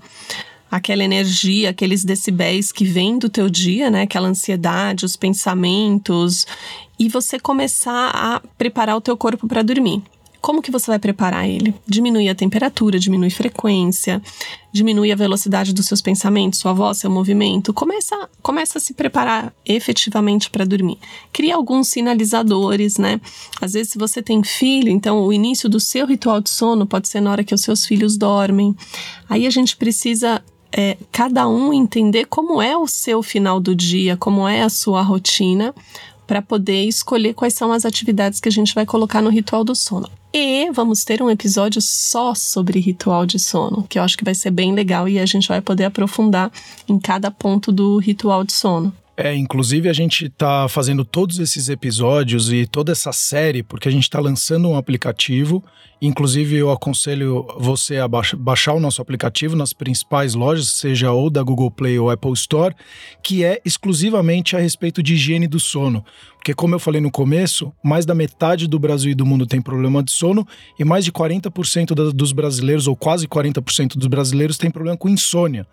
aquela 0.68 1.04
energia, 1.04 1.70
aqueles 1.70 2.04
decibéis 2.04 2.72
que 2.72 2.84
vêm 2.84 3.18
do 3.18 3.28
teu 3.28 3.48
dia, 3.48 3.88
né? 3.88 4.02
Aquela 4.02 4.28
ansiedade, 4.28 5.04
os 5.04 5.16
pensamentos 5.16 6.44
e 6.98 7.08
você 7.08 7.38
começar 7.38 8.10
a 8.12 8.42
preparar 8.58 8.96
o 8.96 9.00
teu 9.00 9.16
corpo 9.16 9.46
para 9.46 9.62
dormir. 9.62 10.02
Como 10.40 10.62
que 10.62 10.70
você 10.70 10.86
vai 10.90 10.98
preparar 10.98 11.48
ele? 11.48 11.74
Diminui 11.86 12.28
a 12.28 12.34
temperatura, 12.34 12.98
diminui 12.98 13.30
frequência, 13.30 14.22
diminui 14.72 15.10
a 15.10 15.16
velocidade 15.16 15.72
dos 15.72 15.86
seus 15.86 16.00
pensamentos, 16.00 16.60
sua 16.60 16.72
voz, 16.72 16.98
seu 16.98 17.10
movimento. 17.10 17.74
Começa, 17.74 18.28
começa 18.40 18.78
a 18.78 18.80
se 18.80 18.94
preparar 18.94 19.52
efetivamente 19.66 20.48
para 20.48 20.64
dormir. 20.64 20.98
Cria 21.32 21.56
alguns 21.56 21.88
sinalizadores, 21.88 22.98
né? 22.98 23.20
Às 23.60 23.72
vezes, 23.72 23.92
se 23.92 23.98
você 23.98 24.22
tem 24.22 24.42
filho, 24.44 24.88
então 24.88 25.20
o 25.20 25.32
início 25.32 25.68
do 25.68 25.80
seu 25.80 26.06
ritual 26.06 26.40
de 26.40 26.50
sono 26.50 26.86
pode 26.86 27.08
ser 27.08 27.20
na 27.20 27.30
hora 27.30 27.44
que 27.44 27.54
os 27.54 27.62
seus 27.62 27.84
filhos 27.84 28.16
dormem. 28.16 28.76
Aí 29.28 29.46
a 29.46 29.50
gente 29.50 29.76
precisa 29.76 30.42
é, 30.72 30.96
cada 31.10 31.48
um 31.48 31.72
entender 31.72 32.26
como 32.26 32.60
é 32.60 32.76
o 32.76 32.86
seu 32.86 33.22
final 33.22 33.58
do 33.58 33.74
dia, 33.74 34.16
como 34.16 34.46
é 34.46 34.62
a 34.62 34.68
sua 34.68 35.02
rotina, 35.02 35.74
para 36.28 36.42
poder 36.42 36.84
escolher 36.84 37.32
quais 37.32 37.54
são 37.54 37.72
as 37.72 37.86
atividades 37.86 38.38
que 38.38 38.50
a 38.50 38.52
gente 38.52 38.74
vai 38.74 38.84
colocar 38.84 39.22
no 39.22 39.30
ritual 39.30 39.64
do 39.64 39.74
sono. 39.74 40.08
E 40.32 40.70
vamos 40.70 41.02
ter 41.02 41.22
um 41.22 41.30
episódio 41.30 41.80
só 41.80 42.34
sobre 42.34 42.78
ritual 42.78 43.24
de 43.24 43.38
sono, 43.38 43.86
que 43.88 43.98
eu 43.98 44.02
acho 44.02 44.16
que 44.16 44.24
vai 44.24 44.34
ser 44.34 44.50
bem 44.50 44.74
legal 44.74 45.08
e 45.08 45.18
a 45.18 45.24
gente 45.24 45.48
vai 45.48 45.62
poder 45.62 45.86
aprofundar 45.86 46.52
em 46.86 46.98
cada 46.98 47.30
ponto 47.30 47.72
do 47.72 47.96
ritual 47.96 48.44
de 48.44 48.52
sono. 48.52 48.92
É, 49.20 49.34
inclusive 49.34 49.88
a 49.88 49.92
gente 49.92 50.26
está 50.26 50.68
fazendo 50.68 51.04
todos 51.04 51.40
esses 51.40 51.68
episódios 51.68 52.52
e 52.52 52.64
toda 52.68 52.92
essa 52.92 53.10
série 53.10 53.64
porque 53.64 53.88
a 53.88 53.90
gente 53.90 54.04
está 54.04 54.20
lançando 54.20 54.68
um 54.68 54.76
aplicativo. 54.76 55.60
Inclusive 56.00 56.54
eu 56.54 56.70
aconselho 56.70 57.44
você 57.58 57.96
a 57.96 58.06
baixar 58.06 58.74
o 58.74 58.78
nosso 58.78 59.02
aplicativo 59.02 59.56
nas 59.56 59.72
principais 59.72 60.34
lojas, 60.34 60.68
seja 60.68 61.10
ou 61.10 61.28
da 61.28 61.42
Google 61.42 61.72
Play 61.72 61.98
ou 61.98 62.08
Apple 62.08 62.32
Store, 62.34 62.72
que 63.20 63.42
é 63.42 63.60
exclusivamente 63.64 64.54
a 64.54 64.60
respeito 64.60 65.02
de 65.02 65.14
higiene 65.14 65.48
do 65.48 65.58
sono. 65.58 66.04
Porque, 66.36 66.54
como 66.54 66.74
eu 66.74 66.78
falei 66.78 67.00
no 67.00 67.10
começo, 67.10 67.72
mais 67.82 68.06
da 68.06 68.14
metade 68.14 68.68
do 68.68 68.78
Brasil 68.78 69.10
e 69.10 69.14
do 69.14 69.26
mundo 69.26 69.44
tem 69.44 69.60
problema 69.60 70.02
de 70.02 70.12
sono 70.12 70.46
e 70.78 70.84
mais 70.84 71.04
de 71.04 71.10
40% 71.10 71.92
dos 72.12 72.32
brasileiros, 72.32 72.86
ou 72.86 72.94
quase 72.94 73.26
40% 73.26 73.96
dos 73.96 74.06
brasileiros, 74.06 74.56
tem 74.56 74.70
problema 74.70 74.96
com 74.96 75.08
insônia. 75.08 75.66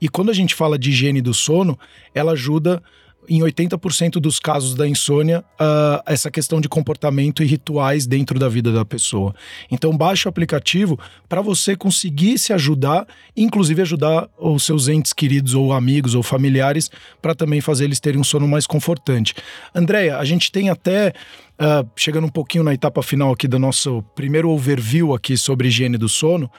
E 0.00 0.08
quando 0.08 0.30
a 0.30 0.32
gente 0.32 0.54
fala 0.54 0.78
de 0.78 0.90
higiene 0.90 1.20
do 1.20 1.34
sono, 1.34 1.76
ela 2.14 2.32
ajuda 2.32 2.80
em 3.28 3.40
80% 3.40 4.12
dos 4.12 4.38
casos 4.38 4.74
da 4.74 4.86
insônia, 4.86 5.44
uh, 5.60 6.02
essa 6.06 6.30
questão 6.30 6.60
de 6.60 6.68
comportamento 6.68 7.42
e 7.42 7.46
rituais 7.46 8.06
dentro 8.06 8.38
da 8.38 8.48
vida 8.48 8.72
da 8.72 8.84
pessoa. 8.84 9.34
Então, 9.70 9.96
baixe 9.96 10.26
o 10.26 10.28
aplicativo 10.28 10.98
para 11.28 11.40
você 11.40 11.76
conseguir 11.76 12.38
se 12.38 12.52
ajudar, 12.52 13.06
inclusive 13.36 13.82
ajudar 13.82 14.28
os 14.38 14.64
seus 14.64 14.88
entes 14.88 15.12
queridos, 15.12 15.54
ou 15.54 15.72
amigos, 15.72 16.14
ou 16.14 16.22
familiares, 16.22 16.90
para 17.20 17.34
também 17.34 17.60
fazer 17.60 17.84
eles 17.84 18.00
terem 18.00 18.20
um 18.20 18.24
sono 18.24 18.46
mais 18.46 18.66
confortante. 18.66 19.34
Andréia, 19.74 20.18
a 20.18 20.24
gente 20.24 20.50
tem 20.50 20.70
até. 20.70 21.12
Uh, 21.54 21.88
chegando 21.94 22.24
um 22.24 22.30
pouquinho 22.30 22.64
na 22.64 22.74
etapa 22.74 23.00
final 23.00 23.32
aqui 23.32 23.46
do 23.46 23.60
nosso 23.60 24.02
primeiro 24.16 24.50
overview 24.50 25.14
aqui 25.14 25.36
sobre 25.36 25.68
higiene 25.68 25.96
do 25.96 26.08
sono, 26.08 26.50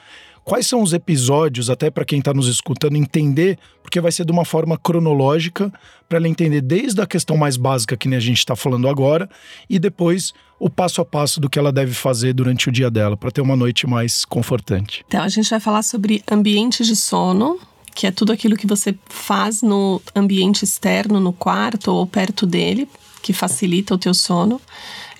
Quais 0.46 0.68
são 0.68 0.80
os 0.80 0.92
episódios, 0.92 1.68
até 1.68 1.90
para 1.90 2.04
quem 2.04 2.20
está 2.20 2.32
nos 2.32 2.46
escutando 2.46 2.94
entender, 2.94 3.58
porque 3.82 4.00
vai 4.00 4.12
ser 4.12 4.24
de 4.24 4.30
uma 4.30 4.44
forma 4.44 4.78
cronológica, 4.78 5.72
para 6.08 6.18
ela 6.18 6.28
entender 6.28 6.60
desde 6.60 7.00
a 7.00 7.06
questão 7.06 7.36
mais 7.36 7.56
básica 7.56 7.96
que 7.96 8.14
a 8.14 8.20
gente 8.20 8.38
está 8.38 8.54
falando 8.54 8.88
agora, 8.88 9.28
e 9.68 9.76
depois 9.76 10.32
o 10.60 10.70
passo 10.70 11.00
a 11.00 11.04
passo 11.04 11.40
do 11.40 11.50
que 11.50 11.58
ela 11.58 11.72
deve 11.72 11.92
fazer 11.92 12.32
durante 12.32 12.68
o 12.68 12.72
dia 12.72 12.88
dela, 12.88 13.16
para 13.16 13.32
ter 13.32 13.40
uma 13.40 13.56
noite 13.56 13.88
mais 13.88 14.24
confortante. 14.24 15.04
Então, 15.08 15.20
a 15.20 15.28
gente 15.28 15.50
vai 15.50 15.58
falar 15.58 15.82
sobre 15.82 16.22
ambientes 16.30 16.86
de 16.86 16.94
sono, 16.94 17.58
que 17.92 18.06
é 18.06 18.12
tudo 18.12 18.30
aquilo 18.30 18.56
que 18.56 18.68
você 18.68 18.96
faz 19.08 19.62
no 19.62 20.00
ambiente 20.14 20.62
externo, 20.62 21.18
no 21.18 21.32
quarto 21.32 21.90
ou 21.90 22.06
perto 22.06 22.46
dele, 22.46 22.88
que 23.20 23.32
facilita 23.32 23.96
o 23.96 23.98
teu 23.98 24.14
sono. 24.14 24.60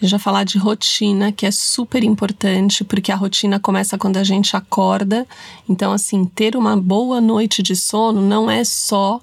Vai 0.00 0.18
falar 0.18 0.44
de 0.44 0.58
rotina, 0.58 1.32
que 1.32 1.46
é 1.46 1.50
super 1.50 2.04
importante, 2.04 2.84
porque 2.84 3.10
a 3.10 3.16
rotina 3.16 3.58
começa 3.58 3.96
quando 3.96 4.18
a 4.18 4.24
gente 4.24 4.56
acorda. 4.56 5.26
Então, 5.68 5.92
assim, 5.92 6.24
ter 6.24 6.56
uma 6.56 6.76
boa 6.76 7.20
noite 7.20 7.62
de 7.62 7.74
sono 7.74 8.20
não 8.20 8.50
é 8.50 8.62
só 8.62 9.20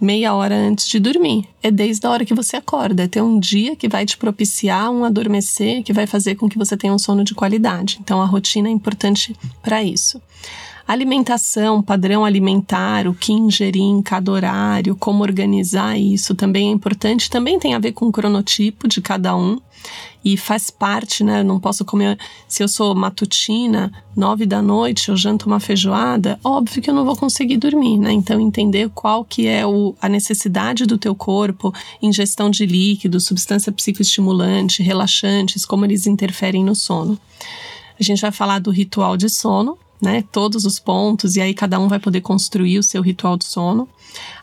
meia 0.00 0.34
hora 0.34 0.54
antes 0.54 0.86
de 0.86 1.00
dormir. 1.00 1.48
É 1.62 1.70
desde 1.70 2.06
a 2.06 2.10
hora 2.10 2.24
que 2.24 2.34
você 2.34 2.56
acorda. 2.56 3.04
É 3.04 3.08
ter 3.08 3.22
um 3.22 3.40
dia 3.40 3.74
que 3.74 3.88
vai 3.88 4.04
te 4.06 4.16
propiciar 4.16 4.90
um 4.90 5.04
adormecer, 5.04 5.82
que 5.82 5.92
vai 5.92 6.06
fazer 6.06 6.36
com 6.36 6.48
que 6.48 6.58
você 6.58 6.76
tenha 6.76 6.92
um 6.92 6.98
sono 6.98 7.24
de 7.24 7.34
qualidade. 7.34 7.98
Então, 8.00 8.22
a 8.22 8.26
rotina 8.26 8.68
é 8.68 8.72
importante 8.72 9.34
para 9.62 9.82
isso. 9.82 10.20
Alimentação, 10.86 11.82
padrão 11.82 12.26
alimentar, 12.26 13.08
o 13.08 13.14
que 13.14 13.32
ingerir 13.32 13.82
em 13.82 14.02
cada 14.02 14.30
horário, 14.30 14.94
como 14.94 15.22
organizar 15.22 15.98
isso 15.98 16.34
também 16.34 16.68
é 16.68 16.72
importante. 16.72 17.30
Também 17.30 17.58
tem 17.58 17.74
a 17.74 17.78
ver 17.78 17.92
com 17.92 18.06
o 18.06 18.12
cronotipo 18.12 18.86
de 18.86 19.00
cada 19.00 19.34
um 19.34 19.58
e 20.22 20.36
faz 20.36 20.70
parte, 20.70 21.24
né? 21.24 21.40
Eu 21.40 21.44
não 21.44 21.58
posso 21.58 21.84
comer. 21.84 22.18
Se 22.46 22.62
eu 22.62 22.68
sou 22.68 22.94
matutina, 22.94 23.90
nove 24.16 24.44
da 24.44 24.60
noite, 24.60 25.08
eu 25.08 25.16
janto 25.16 25.46
uma 25.46 25.58
feijoada, 25.58 26.38
óbvio 26.44 26.82
que 26.82 26.90
eu 26.90 26.94
não 26.94 27.04
vou 27.04 27.16
conseguir 27.16 27.56
dormir, 27.56 27.98
né? 27.98 28.12
Então, 28.12 28.40
entender 28.40 28.90
qual 28.94 29.24
que 29.24 29.46
é 29.46 29.66
o, 29.66 29.94
a 30.00 30.08
necessidade 30.08 30.86
do 30.86 30.98
teu 30.98 31.14
corpo, 31.14 31.72
ingestão 32.00 32.50
de 32.50 32.66
líquidos, 32.66 33.24
substância 33.24 33.72
psicoestimulante, 33.72 34.82
relaxantes, 34.82 35.64
como 35.64 35.84
eles 35.84 36.06
interferem 36.06 36.64
no 36.64 36.74
sono. 36.74 37.18
A 37.98 38.02
gente 38.02 38.20
vai 38.20 38.32
falar 38.32 38.58
do 38.58 38.70
ritual 38.70 39.16
de 39.16 39.28
sono, 39.28 39.78
né, 40.04 40.22
todos 40.30 40.66
os 40.66 40.78
pontos, 40.78 41.34
e 41.34 41.40
aí 41.40 41.54
cada 41.54 41.80
um 41.80 41.88
vai 41.88 41.98
poder 41.98 42.20
construir 42.20 42.78
o 42.78 42.82
seu 42.82 43.00
ritual 43.00 43.38
de 43.38 43.46
sono. 43.46 43.88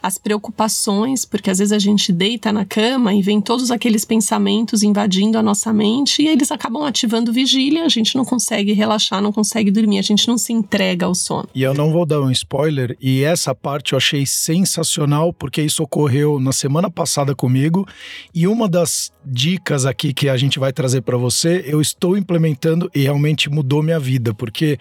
As 0.02 0.18
preocupações, 0.18 1.26
porque 1.26 1.50
às 1.50 1.60
vezes 1.60 1.72
a 1.72 1.80
gente 1.80 2.12
deita 2.12 2.52
na 2.52 2.66
cama 2.66 3.14
e 3.14 3.22
vem 3.22 3.42
todos 3.42 3.72
aqueles 3.72 4.06
pensamentos 4.06 4.84
invadindo 4.84 5.38
a 5.38 5.44
nossa 5.44 5.72
mente 5.74 6.22
e 6.22 6.28
eles 6.28 6.52
acabam 6.52 6.84
ativando 6.84 7.34
vigília, 7.34 7.86
a 7.86 7.90
gente 7.90 8.16
não 8.16 8.26
consegue 8.26 8.74
relaxar, 8.74 9.22
não 9.22 9.32
consegue 9.32 9.72
dormir, 9.72 10.00
a 10.00 10.04
gente 10.04 10.28
não 10.28 10.38
se 10.38 10.54
entrega 10.54 11.06
ao 11.06 11.16
sono. 11.16 11.48
E 11.54 11.64
eu 11.64 11.74
não 11.74 11.92
vou 11.92 12.06
dar 12.06 12.22
um 12.22 12.32
spoiler, 12.32 12.98
e 13.02 13.24
essa 13.24 13.54
parte 13.54 13.94
eu 13.94 13.98
achei 13.98 14.26
sensacional, 14.26 15.34
porque 15.34 15.62
isso 15.62 15.84
ocorreu 15.84 16.40
na 16.40 16.52
semana 16.52 16.90
passada 16.90 17.36
comigo, 17.36 17.88
e 18.34 18.48
uma 18.48 18.68
das 18.68 19.12
dicas 19.26 19.86
aqui 19.86 20.14
que 20.14 20.30
a 20.30 20.38
gente 20.38 20.60
vai 20.60 20.74
trazer 20.74 21.02
para 21.02 21.18
você, 21.18 21.64
eu 21.68 21.82
estou 21.82 22.18
implementando 22.18 22.90
e 22.94 23.02
realmente 23.02 23.50
mudou 23.50 23.84
minha 23.84 24.00
vida, 24.00 24.34
porque 24.34 24.78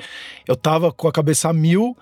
eu 0.46 0.56
tava 0.56 0.92
com 0.92 1.08
a 1.08 1.12
cabeça 1.12 1.48
a 1.48 1.52
mil 1.52 1.96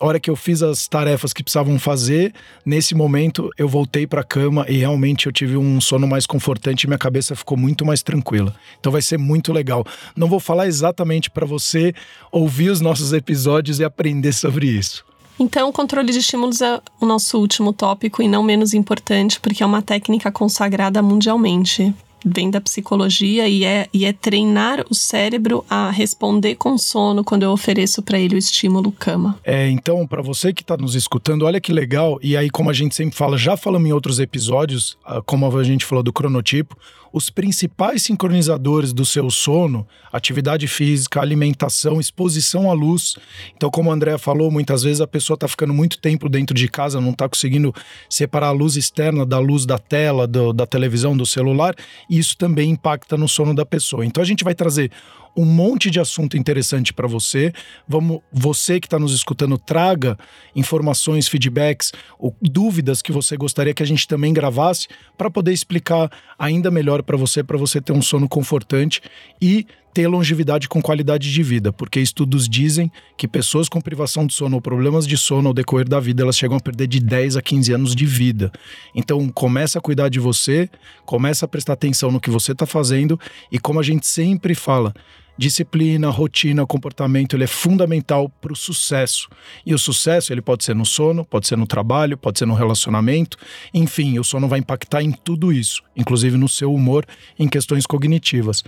hora 0.00 0.18
que 0.20 0.30
eu 0.30 0.36
fiz 0.36 0.62
as 0.62 0.88
tarefas 0.88 1.32
que 1.32 1.42
precisavam 1.42 1.78
fazer, 1.78 2.32
nesse 2.64 2.94
momento 2.94 3.50
eu 3.56 3.68
voltei 3.68 4.06
para 4.06 4.20
a 4.20 4.24
cama 4.24 4.66
e 4.68 4.78
realmente 4.78 5.26
eu 5.26 5.32
tive 5.32 5.56
um 5.56 5.80
sono 5.80 6.06
mais 6.06 6.26
confortante 6.26 6.84
e 6.84 6.86
minha 6.86 6.98
cabeça 6.98 7.36
ficou 7.36 7.56
muito 7.56 7.84
mais 7.84 8.02
tranquila. 8.02 8.54
Então 8.78 8.90
vai 8.90 9.02
ser 9.02 9.18
muito 9.18 9.52
legal. 9.52 9.84
Não 10.16 10.28
vou 10.28 10.40
falar 10.40 10.66
exatamente 10.66 11.30
para 11.30 11.46
você 11.46 11.94
ouvir 12.30 12.70
os 12.70 12.80
nossos 12.80 13.12
episódios 13.12 13.80
e 13.80 13.84
aprender 13.84 14.32
sobre 14.32 14.66
isso. 14.66 15.04
Então, 15.38 15.68
o 15.68 15.72
controle 15.72 16.12
de 16.12 16.18
estímulos 16.18 16.60
é 16.60 16.80
o 17.00 17.06
nosso 17.06 17.38
último 17.38 17.72
tópico 17.72 18.22
e 18.22 18.28
não 18.28 18.42
menos 18.42 18.72
importante, 18.72 19.40
porque 19.40 19.64
é 19.64 19.66
uma 19.66 19.82
técnica 19.82 20.30
consagrada 20.30 21.02
mundialmente 21.02 21.92
vem 22.24 22.50
da 22.50 22.60
psicologia 22.60 23.48
e 23.48 23.64
é, 23.64 23.88
e 23.92 24.04
é 24.04 24.12
treinar 24.12 24.84
o 24.90 24.94
cérebro 24.94 25.64
a 25.68 25.90
responder 25.90 26.54
com 26.54 26.78
sono 26.78 27.22
quando 27.22 27.42
eu 27.42 27.50
ofereço 27.50 28.02
para 28.02 28.18
ele 28.18 28.34
o 28.34 28.38
estímulo 28.38 28.90
cama. 28.90 29.38
É, 29.44 29.68
então, 29.68 30.06
para 30.06 30.22
você 30.22 30.52
que 30.52 30.62
está 30.62 30.76
nos 30.76 30.94
escutando, 30.94 31.44
olha 31.44 31.60
que 31.60 31.72
legal. 31.72 32.18
E 32.22 32.36
aí, 32.36 32.48
como 32.50 32.70
a 32.70 32.72
gente 32.72 32.94
sempre 32.94 33.16
fala, 33.16 33.36
já 33.36 33.56
falamos 33.56 33.88
em 33.88 33.92
outros 33.92 34.18
episódios, 34.18 34.96
ah, 35.04 35.20
como 35.24 35.44
a 35.46 35.64
gente 35.64 35.84
falou 35.84 36.02
do 36.02 36.12
cronotipo, 36.12 36.76
os 37.14 37.30
principais 37.30 38.02
sincronizadores 38.02 38.92
do 38.92 39.06
seu 39.06 39.30
sono, 39.30 39.86
atividade 40.12 40.66
física, 40.66 41.20
alimentação, 41.20 42.00
exposição 42.00 42.68
à 42.68 42.74
luz. 42.74 43.14
Então, 43.56 43.70
como 43.70 43.88
a 43.88 43.94
Andrea 43.94 44.18
falou, 44.18 44.50
muitas 44.50 44.82
vezes 44.82 45.00
a 45.00 45.06
pessoa 45.06 45.36
está 45.36 45.46
ficando 45.46 45.72
muito 45.72 45.98
tempo 45.98 46.28
dentro 46.28 46.56
de 46.56 46.66
casa, 46.66 47.00
não 47.00 47.10
está 47.10 47.28
conseguindo 47.28 47.72
separar 48.10 48.48
a 48.48 48.50
luz 48.50 48.74
externa 48.74 49.24
da 49.24 49.38
luz 49.38 49.64
da 49.64 49.78
tela, 49.78 50.26
do, 50.26 50.52
da 50.52 50.66
televisão, 50.66 51.16
do 51.16 51.24
celular, 51.24 51.76
isso 52.18 52.36
também 52.36 52.70
impacta 52.70 53.16
no 53.16 53.28
sono 53.28 53.54
da 53.54 53.64
pessoa. 53.64 54.04
Então, 54.04 54.22
a 54.22 54.26
gente 54.26 54.44
vai 54.44 54.54
trazer 54.54 54.90
um 55.36 55.44
monte 55.44 55.90
de 55.90 55.98
assunto 55.98 56.36
interessante 56.36 56.92
para 56.92 57.08
você. 57.08 57.52
Vamos, 57.88 58.20
você 58.32 58.78
que 58.78 58.86
está 58.86 58.98
nos 58.98 59.12
escutando, 59.12 59.58
traga 59.58 60.16
informações, 60.54 61.26
feedbacks, 61.26 61.92
ou 62.18 62.36
dúvidas 62.40 63.02
que 63.02 63.10
você 63.10 63.36
gostaria 63.36 63.74
que 63.74 63.82
a 63.82 63.86
gente 63.86 64.06
também 64.06 64.32
gravasse 64.32 64.86
para 65.18 65.30
poder 65.30 65.52
explicar 65.52 66.10
ainda 66.38 66.70
melhor 66.70 67.02
para 67.02 67.16
você, 67.16 67.42
para 67.42 67.58
você 67.58 67.80
ter 67.80 67.92
um 67.92 68.02
sono 68.02 68.28
confortante 68.28 69.00
e 69.40 69.66
ter 69.94 70.08
longevidade 70.08 70.68
com 70.68 70.82
qualidade 70.82 71.32
de 71.32 71.42
vida, 71.44 71.72
porque 71.72 72.00
estudos 72.00 72.48
dizem 72.48 72.90
que 73.16 73.28
pessoas 73.28 73.68
com 73.68 73.80
privação 73.80 74.26
de 74.26 74.34
sono 74.34 74.56
ou 74.56 74.60
problemas 74.60 75.06
de 75.06 75.16
sono 75.16 75.48
ao 75.48 75.54
decorrer 75.54 75.88
da 75.88 76.00
vida, 76.00 76.24
elas 76.24 76.36
chegam 76.36 76.56
a 76.56 76.60
perder 76.60 76.88
de 76.88 76.98
10 76.98 77.36
a 77.36 77.42
15 77.42 77.72
anos 77.72 77.94
de 77.94 78.04
vida. 78.04 78.50
Então, 78.92 79.28
começa 79.28 79.78
a 79.78 79.80
cuidar 79.80 80.08
de 80.08 80.18
você, 80.18 80.68
começa 81.06 81.44
a 81.44 81.48
prestar 81.48 81.74
atenção 81.74 82.10
no 82.10 82.20
que 82.20 82.28
você 82.28 82.50
está 82.50 82.66
fazendo 82.66 83.18
e 83.52 83.58
como 83.58 83.78
a 83.78 83.84
gente 83.84 84.04
sempre 84.04 84.52
fala, 84.52 84.92
disciplina, 85.36 86.08
rotina, 86.10 86.66
comportamento, 86.66 87.34
ele 87.36 87.44
é 87.44 87.48
fundamental 87.48 88.28
para 88.28 88.52
o 88.52 88.56
sucesso. 88.56 89.28
E 89.64 89.74
o 89.74 89.78
sucesso, 89.78 90.32
ele 90.32 90.40
pode 90.40 90.64
ser 90.64 90.74
no 90.74 90.86
sono, 90.86 91.24
pode 91.24 91.46
ser 91.46 91.56
no 91.56 91.66
trabalho, 91.66 92.16
pode 92.16 92.38
ser 92.38 92.46
no 92.46 92.54
relacionamento, 92.54 93.36
enfim, 93.72 94.18
o 94.18 94.24
sono 94.24 94.48
vai 94.48 94.58
impactar 94.58 95.02
em 95.02 95.12
tudo 95.12 95.52
isso, 95.52 95.82
inclusive 95.96 96.36
no 96.36 96.48
seu 96.48 96.72
humor, 96.72 97.04
em 97.38 97.48
questões 97.48 97.86
cognitivas. 97.86 98.62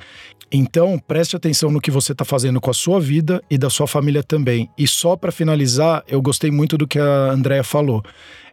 Então, 0.51 0.99
preste 0.99 1.35
atenção 1.35 1.71
no 1.71 1.81
que 1.81 1.91
você 1.91 2.13
está 2.13 2.25
fazendo 2.25 2.61
com 2.61 2.71
a 2.71 2.75
sua 2.75 3.01
vida 3.01 3.43
e 3.51 3.59
da 3.59 3.69
sua 3.69 3.87
família 3.87 4.23
também. 4.23 4.71
E 4.79 4.87
só 4.87 5.17
para 5.17 5.33
finalizar, 5.33 6.05
eu 6.07 6.23
gostei 6.23 6.51
muito 6.51 6.79
do 6.79 6.87
que 6.87 6.99
a 6.99 7.31
Andrea 7.31 7.65
falou. 7.65 8.03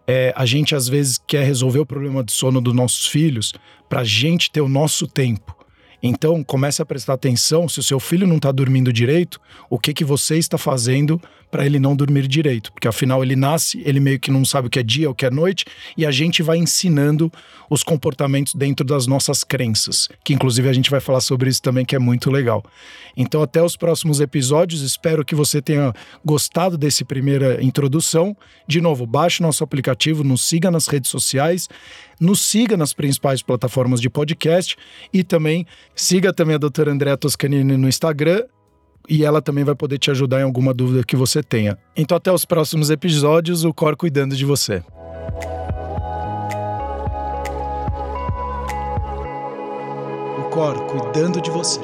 É, 0.05 0.33
a 0.35 0.45
gente 0.45 0.75
às 0.75 0.87
vezes 0.87 1.17
quer 1.17 1.45
resolver 1.45 1.79
o 1.79 1.85
problema 1.85 2.23
de 2.23 2.31
sono 2.31 2.59
dos 2.59 2.73
nossos 2.73 3.07
filhos 3.07 3.53
para 3.87 4.01
a 4.01 4.03
gente 4.03 4.51
ter 4.51 4.61
o 4.61 4.67
nosso 4.67 5.07
tempo. 5.07 5.62
Então, 6.05 6.43
comece 6.43 6.81
a 6.81 6.85
prestar 6.85 7.13
atenção 7.13 7.69
se 7.69 7.79
o 7.79 7.83
seu 7.83 7.97
filho 7.97 8.27
não 8.27 8.35
está 8.35 8.51
dormindo 8.51 8.91
direito, 8.91 9.39
o 9.69 9.79
que, 9.79 9.93
que 9.93 10.03
você 10.03 10.37
está 10.37 10.57
fazendo 10.57 11.19
para 11.53 11.67
ele 11.67 11.77
não 11.77 11.95
dormir 11.95 12.27
direito. 12.27 12.73
Porque 12.73 12.87
afinal 12.87 13.23
ele 13.23 13.35
nasce, 13.35 13.79
ele 13.85 13.99
meio 13.99 14.19
que 14.19 14.31
não 14.31 14.43
sabe 14.43 14.67
o 14.67 14.71
que 14.71 14.79
é 14.79 14.83
dia, 14.83 15.07
o 15.07 15.13
que 15.13 15.23
é 15.23 15.29
noite, 15.29 15.65
e 15.95 16.03
a 16.03 16.09
gente 16.09 16.41
vai 16.41 16.57
ensinando 16.57 17.31
os 17.69 17.83
comportamentos 17.83 18.55
dentro 18.55 18.83
das 18.83 19.05
nossas 19.05 19.43
crenças, 19.43 20.09
que 20.23 20.33
inclusive 20.33 20.67
a 20.67 20.73
gente 20.73 20.89
vai 20.89 20.99
falar 20.99 21.21
sobre 21.21 21.51
isso 21.51 21.61
também, 21.61 21.85
que 21.85 21.95
é 21.95 21.99
muito 21.99 22.31
legal. 22.31 22.65
Então, 23.15 23.43
até 23.43 23.61
os 23.61 23.77
próximos 23.77 24.19
episódios, 24.19 24.81
espero 24.81 25.23
que 25.23 25.35
você 25.35 25.61
tenha 25.61 25.93
gostado 26.25 26.75
desse 26.75 27.05
primeira 27.05 27.63
introdução. 27.63 28.35
De 28.67 28.81
novo, 28.81 29.05
baixe 29.05 29.43
nosso 29.43 29.63
aplicativo, 29.63 30.23
nos 30.23 30.41
siga 30.41 30.71
nas 30.71 30.87
redes 30.87 31.11
sociais 31.11 31.69
nos 32.19 32.41
siga 32.41 32.77
nas 32.77 32.93
principais 32.93 33.41
plataformas 33.41 33.99
de 33.99 34.09
podcast 34.09 34.77
e 35.11 35.23
também 35.23 35.65
siga 35.93 36.31
também 36.31 36.55
a 36.55 36.59
doutora 36.59 36.91
Andréa 36.91 37.17
Toscanini 37.17 37.75
no 37.75 37.89
Instagram 37.89 38.43
e 39.07 39.23
ela 39.23 39.41
também 39.41 39.63
vai 39.63 39.75
poder 39.75 39.97
te 39.97 40.11
ajudar 40.11 40.39
em 40.39 40.43
alguma 40.43 40.73
dúvida 40.73 41.03
que 41.03 41.15
você 41.15 41.43
tenha. 41.43 41.77
Então 41.95 42.17
até 42.17 42.31
os 42.31 42.45
próximos 42.45 42.89
episódios, 42.89 43.63
o 43.63 43.73
Cor 43.73 43.95
cuidando 43.95 44.35
de 44.35 44.45
você. 44.45 44.83
O 50.39 50.43
Cor 50.49 50.85
cuidando 50.85 51.41
de 51.41 51.49
você. 51.51 51.81